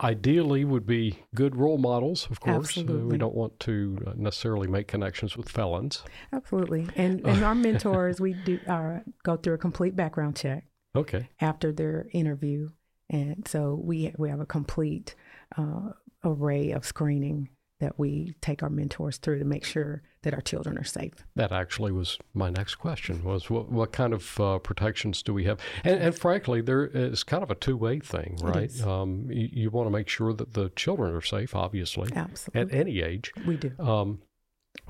ideally 0.00 0.64
would 0.64 0.86
be 0.86 1.24
good 1.34 1.56
role 1.56 1.78
models. 1.78 2.26
Of 2.30 2.40
course, 2.40 2.76
uh, 2.76 2.82
we 2.82 3.18
don't 3.18 3.34
want 3.34 3.58
to 3.60 3.98
uh, 4.06 4.12
necessarily 4.16 4.68
make 4.68 4.88
connections 4.88 5.36
with 5.36 5.48
felons. 5.48 6.02
Absolutely, 6.32 6.88
and 6.96 7.24
and 7.26 7.44
our 7.44 7.54
mentors 7.66 8.20
we 8.20 8.34
do 8.34 8.58
uh, 8.68 9.00
go 9.22 9.36
through 9.36 9.54
a 9.54 9.58
complete 9.58 9.96
background 9.96 10.36
check. 10.36 10.64
Okay. 10.96 11.28
After 11.40 11.72
their 11.72 12.06
interview, 12.12 12.70
and 13.10 13.46
so 13.48 13.80
we 13.82 14.14
we 14.18 14.30
have 14.30 14.40
a 14.40 14.46
complete 14.46 15.14
uh, 15.56 15.90
array 16.24 16.70
of 16.70 16.84
screening 16.84 17.48
that 17.84 17.98
we 17.98 18.34
take 18.40 18.62
our 18.62 18.70
mentors 18.70 19.18
through 19.18 19.38
to 19.38 19.44
make 19.44 19.64
sure 19.64 20.02
that 20.22 20.32
our 20.32 20.40
children 20.40 20.78
are 20.78 20.84
safe. 20.84 21.12
That 21.36 21.52
actually 21.52 21.92
was 21.92 22.18
my 22.32 22.50
next 22.50 22.76
question: 22.76 23.22
was 23.22 23.50
what, 23.50 23.70
what 23.70 23.92
kind 23.92 24.12
of 24.14 24.40
uh, 24.40 24.58
protections 24.58 25.22
do 25.22 25.34
we 25.34 25.44
have? 25.44 25.60
And, 25.84 26.00
and, 26.00 26.18
frankly, 26.18 26.62
there 26.62 26.86
is 26.86 27.22
kind 27.22 27.42
of 27.42 27.50
a 27.50 27.54
two-way 27.54 28.00
thing, 28.00 28.38
right? 28.42 28.72
Um, 28.82 29.26
you, 29.30 29.48
you 29.52 29.70
want 29.70 29.86
to 29.86 29.90
make 29.90 30.08
sure 30.08 30.32
that 30.32 30.54
the 30.54 30.70
children 30.70 31.14
are 31.14 31.20
safe, 31.20 31.54
obviously, 31.54 32.10
absolutely, 32.14 32.60
at 32.60 32.80
any 32.80 33.02
age. 33.02 33.32
We 33.46 33.56
do. 33.56 33.72
Um, 33.78 34.22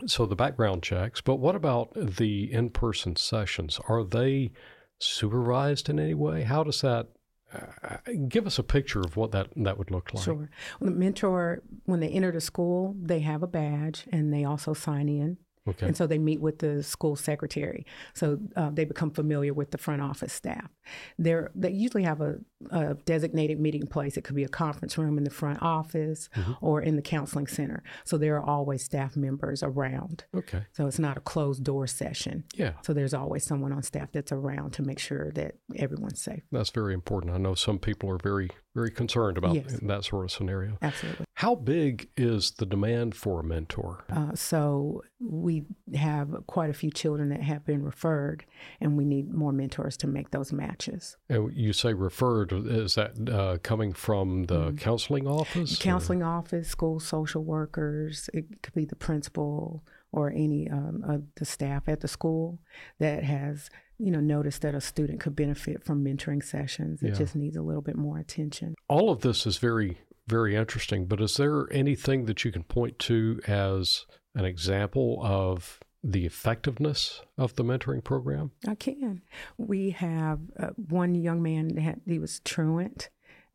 so 0.06 0.24
the 0.24 0.36
background 0.36 0.82
checks, 0.82 1.20
but 1.20 1.36
what 1.36 1.56
about 1.56 1.92
the 1.94 2.52
in-person 2.52 3.16
sessions? 3.16 3.80
Are 3.88 4.04
they 4.04 4.52
supervised 5.00 5.88
in 5.88 5.98
any 5.98 6.14
way? 6.14 6.44
How 6.44 6.62
does 6.64 6.80
that 6.80 7.08
give 8.28 8.46
us 8.46 8.58
a 8.58 8.62
picture 8.62 9.00
of 9.00 9.16
what 9.16 9.32
that 9.32 9.48
that 9.56 9.78
would 9.78 9.90
look 9.90 10.12
like. 10.14 10.24
Sure. 10.24 10.48
the 10.80 10.90
mentor, 10.90 11.62
when 11.84 12.00
they 12.00 12.08
enter 12.08 12.32
the 12.32 12.40
school, 12.40 12.94
they 13.00 13.20
have 13.20 13.42
a 13.42 13.46
badge 13.46 14.06
and 14.12 14.32
they 14.32 14.44
also 14.44 14.74
sign 14.74 15.08
in. 15.08 15.38
Okay. 15.66 15.86
And 15.86 15.96
so 15.96 16.06
they 16.06 16.18
meet 16.18 16.40
with 16.40 16.58
the 16.58 16.82
school 16.82 17.16
secretary. 17.16 17.86
So 18.12 18.38
uh, 18.54 18.70
they 18.70 18.84
become 18.84 19.10
familiar 19.10 19.54
with 19.54 19.70
the 19.70 19.78
front 19.78 20.02
office 20.02 20.32
staff. 20.32 20.68
They're, 21.18 21.50
they 21.54 21.70
usually 21.70 22.02
have 22.02 22.20
a, 22.20 22.36
a, 22.70 22.94
designated 23.06 23.58
meeting 23.58 23.86
place. 23.86 24.18
It 24.18 24.24
could 24.24 24.36
be 24.36 24.44
a 24.44 24.48
conference 24.48 24.98
room 24.98 25.16
in 25.16 25.24
the 25.24 25.30
front 25.30 25.62
office 25.62 26.28
mm-hmm. 26.36 26.52
or 26.60 26.82
in 26.82 26.96
the 26.96 27.02
counseling 27.02 27.46
center. 27.46 27.82
So 28.04 28.18
there 28.18 28.36
are 28.36 28.44
always 28.44 28.84
staff 28.84 29.16
members 29.16 29.62
around. 29.62 30.24
Okay. 30.36 30.66
So 30.72 30.86
it's 30.86 30.98
not 30.98 31.16
a 31.16 31.20
closed 31.20 31.64
door 31.64 31.86
session. 31.86 32.44
Yeah. 32.54 32.72
So 32.82 32.92
there's 32.92 33.14
always 33.14 33.44
someone 33.44 33.72
on 33.72 33.82
staff 33.82 34.12
that's 34.12 34.32
around 34.32 34.72
to 34.74 34.82
make 34.82 34.98
sure 34.98 35.30
that 35.32 35.54
everyone's 35.76 36.20
safe. 36.20 36.42
That's 36.52 36.70
very 36.70 36.92
important. 36.92 37.32
I 37.34 37.38
know 37.38 37.54
some 37.54 37.78
people 37.78 38.10
are 38.10 38.18
very 38.18 38.50
very 38.74 38.90
concerned 38.90 39.38
about 39.38 39.54
yes. 39.54 39.78
that 39.82 40.04
sort 40.04 40.24
of 40.24 40.30
scenario. 40.32 40.76
Absolutely. 40.82 41.24
How 41.34 41.54
big 41.54 42.08
is 42.16 42.52
the 42.52 42.66
demand 42.66 43.14
for 43.14 43.40
a 43.40 43.44
mentor? 43.44 44.04
Uh, 44.10 44.34
so 44.34 45.02
we 45.20 45.64
have 45.94 46.34
quite 46.46 46.70
a 46.70 46.74
few 46.74 46.90
children 46.90 47.28
that 47.30 47.42
have 47.42 47.64
been 47.64 47.82
referred, 47.82 48.44
and 48.80 48.96
we 48.96 49.04
need 49.04 49.32
more 49.32 49.52
mentors 49.52 49.96
to 49.98 50.06
make 50.06 50.30
those 50.30 50.52
matches. 50.52 51.16
And 51.28 51.52
you 51.54 51.72
say 51.72 51.92
referred, 51.92 52.52
is 52.52 52.94
that 52.94 53.28
uh, 53.28 53.58
coming 53.62 53.92
from 53.92 54.44
the 54.44 54.66
mm-hmm. 54.66 54.76
counseling 54.76 55.26
office? 55.26 55.78
Counseling 55.78 56.22
or? 56.22 56.26
office, 56.26 56.68
school 56.68 57.00
social 57.00 57.44
workers, 57.44 58.30
it 58.32 58.62
could 58.62 58.74
be 58.74 58.84
the 58.84 58.96
principal 58.96 59.84
or 60.14 60.30
any 60.30 60.70
um, 60.70 61.02
of 61.06 61.22
the 61.36 61.44
staff 61.44 61.88
at 61.88 62.00
the 62.00 62.08
school 62.08 62.60
that 63.00 63.24
has 63.24 63.68
you 63.98 64.10
know, 64.10 64.20
notice 64.20 64.58
that 64.58 64.74
a 64.74 64.80
student 64.80 65.20
could 65.20 65.36
benefit 65.36 65.84
from 65.84 66.04
mentoring 66.04 66.42
sessions. 66.42 67.02
It 67.02 67.08
yeah. 67.08 67.14
just 67.14 67.36
needs 67.36 67.56
a 67.56 67.62
little 67.62 67.82
bit 67.82 67.96
more 67.96 68.18
attention. 68.18 68.74
All 68.88 69.10
of 69.10 69.20
this 69.20 69.46
is 69.46 69.58
very, 69.58 69.98
very 70.26 70.56
interesting, 70.56 71.06
but 71.06 71.20
is 71.20 71.36
there 71.36 71.72
anything 71.72 72.26
that 72.26 72.44
you 72.44 72.52
can 72.52 72.64
point 72.64 72.98
to 73.00 73.40
as 73.46 74.06
an 74.34 74.44
example 74.44 75.20
of 75.22 75.80
the 76.02 76.26
effectiveness 76.26 77.22
of 77.38 77.54
the 77.54 77.64
mentoring 77.64 78.04
program? 78.04 78.50
I 78.68 78.74
can. 78.74 79.22
We 79.56 79.90
have 79.90 80.40
uh, 80.58 80.70
one 80.76 81.14
young 81.14 81.42
man, 81.42 81.76
had, 81.76 82.00
he 82.06 82.18
was 82.18 82.40
truant, 82.40 83.08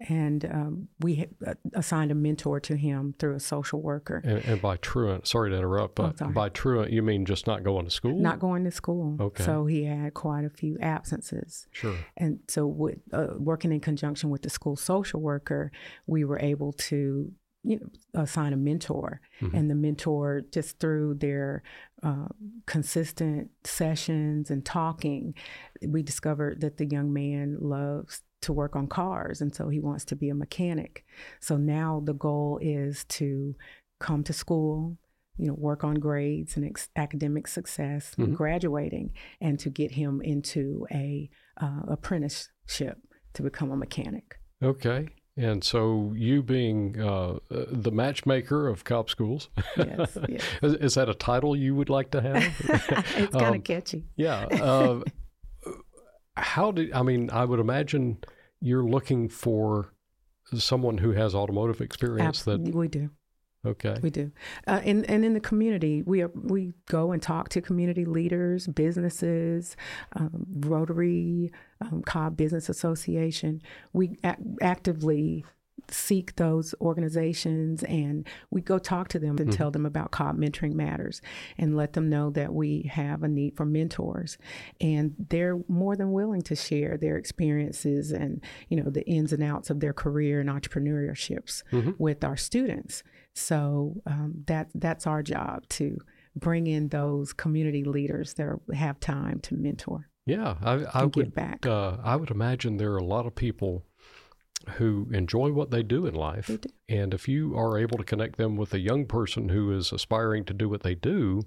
and 0.07 0.45
um, 0.45 0.87
we 0.99 1.27
uh, 1.45 1.55
assigned 1.73 2.11
a 2.11 2.15
mentor 2.15 2.59
to 2.61 2.75
him 2.75 3.15
through 3.19 3.35
a 3.35 3.39
social 3.39 3.81
worker. 3.81 4.21
And, 4.23 4.43
and 4.45 4.61
by 4.61 4.77
truant, 4.77 5.27
sorry 5.27 5.49
to 5.49 5.57
interrupt, 5.57 5.95
but 5.95 6.21
oh, 6.21 6.29
by 6.29 6.49
truant, 6.49 6.91
you 6.91 7.01
mean 7.01 7.25
just 7.25 7.47
not 7.47 7.63
going 7.63 7.85
to 7.85 7.91
school? 7.91 8.17
Not 8.17 8.39
going 8.39 8.63
to 8.63 8.71
school. 8.71 9.17
Okay. 9.19 9.43
So 9.43 9.65
he 9.65 9.83
had 9.83 10.13
quite 10.13 10.45
a 10.45 10.49
few 10.49 10.77
absences. 10.79 11.67
Sure. 11.71 11.97
And 12.15 12.39
so, 12.47 12.65
with 12.65 12.99
uh, 13.11 13.27
working 13.37 13.73
in 13.73 13.81
conjunction 13.81 14.29
with 14.29 14.43
the 14.43 14.49
school 14.49 14.77
social 14.77 15.19
worker, 15.19 15.71
we 16.07 16.23
were 16.23 16.39
able 16.39 16.71
to 16.73 17.31
you 17.63 17.79
know, 17.79 18.21
assign 18.21 18.53
a 18.53 18.57
mentor, 18.57 19.19
mm-hmm. 19.41 19.53
and 19.53 19.69
the 19.69 19.75
mentor 19.75 20.43
just 20.51 20.79
through 20.79 21.15
their 21.15 21.61
uh, 22.03 22.27
consistent 22.65 23.49
sessions 23.65 24.49
and 24.49 24.65
talking, 24.65 25.35
we 25.85 26.01
discovered 26.01 26.61
that 26.61 26.77
the 26.77 26.85
young 26.85 27.11
man 27.11 27.57
loves 27.59 28.21
to 28.41 28.53
work 28.53 28.75
on 28.75 28.87
cars, 28.87 29.41
and 29.41 29.53
so 29.53 29.69
he 29.69 29.79
wants 29.79 30.05
to 30.05 30.15
be 30.15 30.29
a 30.29 30.35
mechanic. 30.35 31.05
So 31.39 31.57
now 31.57 32.01
the 32.03 32.13
goal 32.13 32.59
is 32.61 33.03
to 33.05 33.55
come 33.99 34.23
to 34.23 34.33
school, 34.33 34.97
you 35.37 35.47
know, 35.47 35.53
work 35.53 35.83
on 35.83 35.95
grades 35.95 36.55
and 36.55 36.65
ex- 36.65 36.89
academic 36.95 37.47
success, 37.47 38.13
mm-hmm. 38.17 38.33
graduating, 38.33 39.11
and 39.41 39.59
to 39.59 39.69
get 39.69 39.91
him 39.91 40.21
into 40.21 40.85
a 40.91 41.29
uh, 41.61 41.81
apprenticeship 41.87 42.97
to 43.33 43.41
become 43.41 43.71
a 43.71 43.77
mechanic. 43.77 44.39
Okay. 44.61 45.07
And 45.37 45.63
so, 45.63 46.11
you 46.17 46.43
being 46.43 46.99
uh, 46.99 47.35
the 47.49 47.91
matchmaker 47.91 48.67
of 48.67 48.83
Cobb 48.83 49.09
schools, 49.09 49.47
yes, 49.77 50.17
yes. 50.27 50.43
is, 50.61 50.73
is, 50.73 50.95
that 50.95 51.07
a 51.07 51.13
title 51.13 51.55
you 51.55 51.75
would 51.75 51.89
like 51.89 52.11
to 52.11 52.21
have? 52.21 52.43
it's 53.15 53.33
kind 53.33 53.35
of 53.35 53.53
um, 53.53 53.61
catchy. 53.61 54.03
Yeah. 54.17 54.47
Uh, 54.47 55.01
how 56.39 56.71
do 56.71 56.89
I 56.93 57.03
mean? 57.03 57.29
I 57.29 57.45
would 57.45 57.59
imagine 57.59 58.17
you're 58.61 58.83
looking 58.83 59.29
for 59.29 59.93
someone 60.57 60.97
who 60.97 61.11
has 61.11 61.35
automotive 61.35 61.81
experience. 61.81 62.43
That 62.43 62.59
we 62.59 62.87
do. 62.87 63.09
Okay, 63.65 63.97
we 64.01 64.09
do, 64.09 64.31
uh, 64.67 64.79
and 64.85 65.09
and 65.09 65.25
in 65.25 65.33
the 65.33 65.41
community, 65.41 66.01
we 66.01 66.21
are, 66.21 66.31
we 66.33 66.71
go 66.89 67.11
and 67.11 67.21
talk 67.21 67.49
to 67.49 67.61
community 67.61 68.05
leaders, 68.05 68.67
businesses, 68.67 69.75
um, 70.15 70.45
Rotary, 70.61 71.51
um, 71.81 72.01
Cobb 72.01 72.37
Business 72.37 72.69
Association. 72.69 73.61
We 73.91 74.15
actively 74.61 75.43
seek 75.89 76.35
those 76.35 76.75
organizations 76.81 77.83
and 77.83 78.27
we 78.49 78.61
go 78.61 78.79
talk 78.79 79.07
to 79.09 79.19
them 79.19 79.37
and 79.37 79.49
mm-hmm. 79.49 79.57
tell 79.57 79.71
them 79.71 79.85
about 79.85 80.11
Cobb 80.11 80.37
Mentoring 80.37 80.73
Matters 80.73 81.21
and 81.57 81.75
let 81.75 81.93
them 81.93 82.09
know 82.09 82.29
that 82.31 82.53
we 82.53 82.89
have 82.91 83.23
a 83.23 83.27
need 83.27 83.55
for 83.55 83.65
mentors. 83.65 84.37
And 84.79 85.15
they're 85.29 85.59
more 85.67 85.95
than 85.95 86.11
willing 86.11 86.41
to 86.43 86.55
share 86.55 86.97
their 86.97 87.17
experiences 87.17 88.11
and, 88.11 88.43
you 88.69 88.81
know, 88.81 88.89
the 88.89 89.05
ins 89.05 89.33
and 89.33 89.43
outs 89.43 89.69
of 89.69 89.79
their 89.79 89.93
career 89.93 90.39
and 90.39 90.49
entrepreneurships 90.49 91.63
mm-hmm. 91.71 91.91
with 91.97 92.23
our 92.23 92.37
students. 92.37 93.03
So 93.33 94.01
um, 94.05 94.43
that 94.47 94.69
that's 94.75 95.07
our 95.07 95.23
job 95.23 95.67
to 95.69 95.97
bring 96.35 96.67
in 96.67 96.89
those 96.89 97.33
community 97.33 97.83
leaders 97.83 98.33
that 98.35 98.43
are, 98.43 98.59
have 98.73 98.99
time 98.99 99.39
to 99.41 99.55
mentor. 99.55 100.09
Yeah, 100.25 100.55
I, 100.61 100.85
I 100.93 101.05
would 101.05 101.33
back. 101.33 101.65
Uh, 101.65 101.97
I 102.03 102.15
would 102.15 102.29
imagine 102.29 102.77
there 102.77 102.91
are 102.91 102.97
a 102.97 103.03
lot 103.03 103.25
of 103.25 103.33
people 103.33 103.85
who 104.71 105.07
enjoy 105.11 105.51
what 105.51 105.71
they 105.71 105.83
do 105.83 106.05
in 106.05 106.13
life. 106.13 106.47
Do. 106.47 106.59
And 106.87 107.13
if 107.13 107.27
you 107.27 107.57
are 107.57 107.77
able 107.77 107.97
to 107.97 108.03
connect 108.03 108.37
them 108.37 108.55
with 108.55 108.73
a 108.73 108.79
young 108.79 109.05
person 109.05 109.49
who 109.49 109.71
is 109.75 109.91
aspiring 109.91 110.45
to 110.45 110.53
do 110.53 110.69
what 110.69 110.83
they 110.83 110.95
do, 110.95 111.43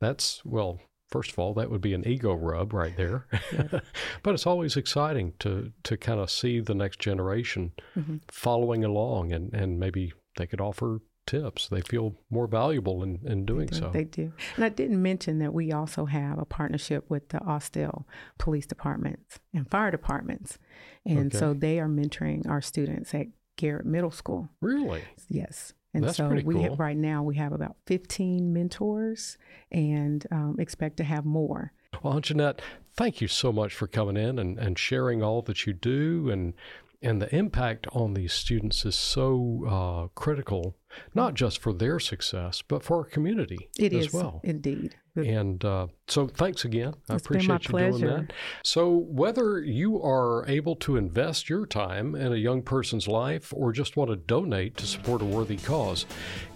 that's, 0.00 0.42
well, 0.44 0.80
first 1.08 1.32
of 1.32 1.38
all, 1.38 1.54
that 1.54 1.70
would 1.70 1.80
be 1.80 1.94
an 1.94 2.06
ego 2.06 2.34
rub 2.34 2.72
right 2.72 2.96
there. 2.96 3.26
but 4.22 4.34
it's 4.34 4.46
always 4.46 4.76
exciting 4.76 5.34
to, 5.40 5.72
to 5.84 5.96
kind 5.96 6.20
of 6.20 6.30
see 6.30 6.60
the 6.60 6.74
next 6.74 6.98
generation 6.98 7.72
mm-hmm. 7.96 8.16
following 8.28 8.84
along 8.84 9.32
and, 9.32 9.52
and 9.54 9.78
maybe 9.78 10.12
they 10.36 10.46
could 10.46 10.60
offer 10.60 11.00
tips. 11.28 11.68
They 11.68 11.82
feel 11.82 12.14
more 12.30 12.46
valuable 12.46 13.02
in, 13.02 13.20
in 13.24 13.44
doing 13.44 13.66
they 13.66 13.78
so. 13.78 13.90
They 13.90 14.04
do. 14.04 14.32
And 14.56 14.64
I 14.64 14.68
didn't 14.70 15.00
mention 15.00 15.38
that 15.38 15.54
we 15.54 15.70
also 15.72 16.06
have 16.06 16.38
a 16.38 16.44
partnership 16.44 17.04
with 17.08 17.28
the 17.28 17.38
Austell 17.38 18.06
Police 18.38 18.66
Departments 18.66 19.38
and 19.54 19.70
Fire 19.70 19.90
Departments. 19.90 20.58
And 21.04 21.26
okay. 21.26 21.38
so 21.38 21.54
they 21.54 21.78
are 21.78 21.88
mentoring 21.88 22.48
our 22.48 22.60
students 22.60 23.14
at 23.14 23.26
Garrett 23.56 23.86
Middle 23.86 24.10
School. 24.10 24.48
Really? 24.60 25.02
Yes. 25.28 25.74
And 25.94 26.04
That's 26.04 26.16
so 26.16 26.28
we 26.28 26.42
cool. 26.42 26.62
have, 26.62 26.78
right 26.78 26.96
now 26.96 27.22
we 27.22 27.36
have 27.36 27.52
about 27.52 27.76
15 27.86 28.52
mentors 28.52 29.38
and 29.70 30.26
um, 30.30 30.56
expect 30.58 30.98
to 30.98 31.04
have 31.04 31.24
more. 31.24 31.72
Well, 32.02 32.20
Jeanette, 32.20 32.60
thank 32.94 33.20
you 33.20 33.28
so 33.28 33.52
much 33.52 33.74
for 33.74 33.86
coming 33.86 34.16
in 34.16 34.38
and, 34.38 34.58
and 34.58 34.78
sharing 34.78 35.22
all 35.22 35.42
that 35.42 35.66
you 35.66 35.72
do 35.72 36.28
and 36.30 36.54
And 37.00 37.22
the 37.22 37.32
impact 37.32 37.86
on 37.92 38.14
these 38.14 38.32
students 38.32 38.84
is 38.84 38.96
so 38.96 39.64
uh, 39.68 40.08
critical, 40.20 40.76
not 41.14 41.34
just 41.34 41.58
for 41.60 41.72
their 41.72 42.00
success, 42.00 42.60
but 42.66 42.82
for 42.82 42.98
our 42.98 43.04
community 43.04 43.68
It 43.78 43.92
as 43.92 44.06
is 44.06 44.12
well. 44.12 44.40
indeed. 44.42 44.96
And 45.14 45.64
uh, 45.64 45.88
so, 46.08 46.26
thanks 46.26 46.64
again. 46.64 46.94
I 47.08 47.14
It's 47.14 47.26
been 47.28 47.46
my 47.46 47.54
appreciate 47.56 47.68
you 47.72 47.78
doing 47.90 47.92
pleasure. 48.00 48.26
that. 48.28 48.32
So, 48.64 48.88
whether 48.96 49.60
you 49.60 50.00
are 50.02 50.44
able 50.48 50.74
to 50.76 50.96
invest 50.96 51.48
your 51.48 51.66
time 51.66 52.14
in 52.16 52.32
a 52.32 52.36
young 52.36 52.62
person's 52.62 53.06
life 53.08 53.52
or 53.56 53.72
just 53.72 53.96
want 53.96 54.10
to 54.10 54.16
donate 54.16 54.76
to 54.78 54.86
support 54.86 55.22
a 55.22 55.24
worthy 55.24 55.56
cause, 55.56 56.04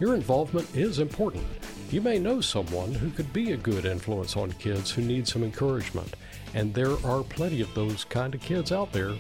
your 0.01 0.15
involvement 0.15 0.75
is 0.77 0.99
important. 0.99 1.45
You 1.91 2.01
may 2.01 2.19
know 2.19 2.41
someone 2.41 2.93
who 2.95 3.11
could 3.11 3.33
be 3.33 3.53
a 3.53 3.57
good 3.57 3.85
influence 3.85 4.37
on 4.37 4.53
kids 4.53 4.91
who 4.91 5.03
need 5.03 5.27
some 5.27 5.43
encouragement, 5.45 6.15
and 6.55 6.73
there 6.73 6.95
are 7.05 7.23
plenty 7.25 7.61
of 7.63 7.73
those 7.75 8.05
kind 8.05 8.35
of 8.35 8.41
kids 8.41 8.71
out 8.73 8.93
there. 8.93 9.13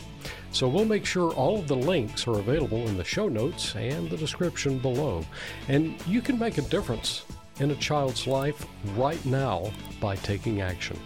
So, 0.52 0.68
we'll 0.68 0.84
make 0.84 1.06
sure 1.06 1.32
all 1.32 1.58
of 1.58 1.68
the 1.68 1.76
links 1.76 2.26
are 2.26 2.38
available 2.38 2.86
in 2.88 2.96
the 2.96 3.04
show 3.04 3.28
notes 3.28 3.74
and 3.74 4.08
the 4.08 4.16
description 4.16 4.78
below. 4.78 5.24
And 5.68 5.94
you 6.06 6.20
can 6.20 6.38
make 6.38 6.58
a 6.58 6.62
difference 6.62 7.24
in 7.60 7.70
a 7.70 7.76
child's 7.76 8.26
life 8.26 8.66
right 8.96 9.24
now 9.24 9.70
by 10.00 10.16
taking 10.16 10.60
action. 10.60 10.98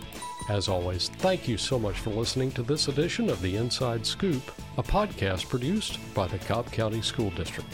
As 0.49 0.69
always, 0.69 1.09
thank 1.09 1.49
you 1.49 1.59
so 1.59 1.79
much 1.79 1.99
for 1.99 2.11
listening 2.11 2.53
to 2.53 2.63
this 2.63 2.87
edition 2.87 3.29
of 3.29 3.43
The 3.43 3.57
Inside 3.57 4.07
Scoop, 4.07 4.43
a 4.79 4.83
podcast 4.83 5.49
produced 5.49 5.99
by 6.15 6.29
the 6.29 6.39
Cobb 6.39 6.71
County 6.71 7.03
School 7.03 7.31
District. 7.31 7.69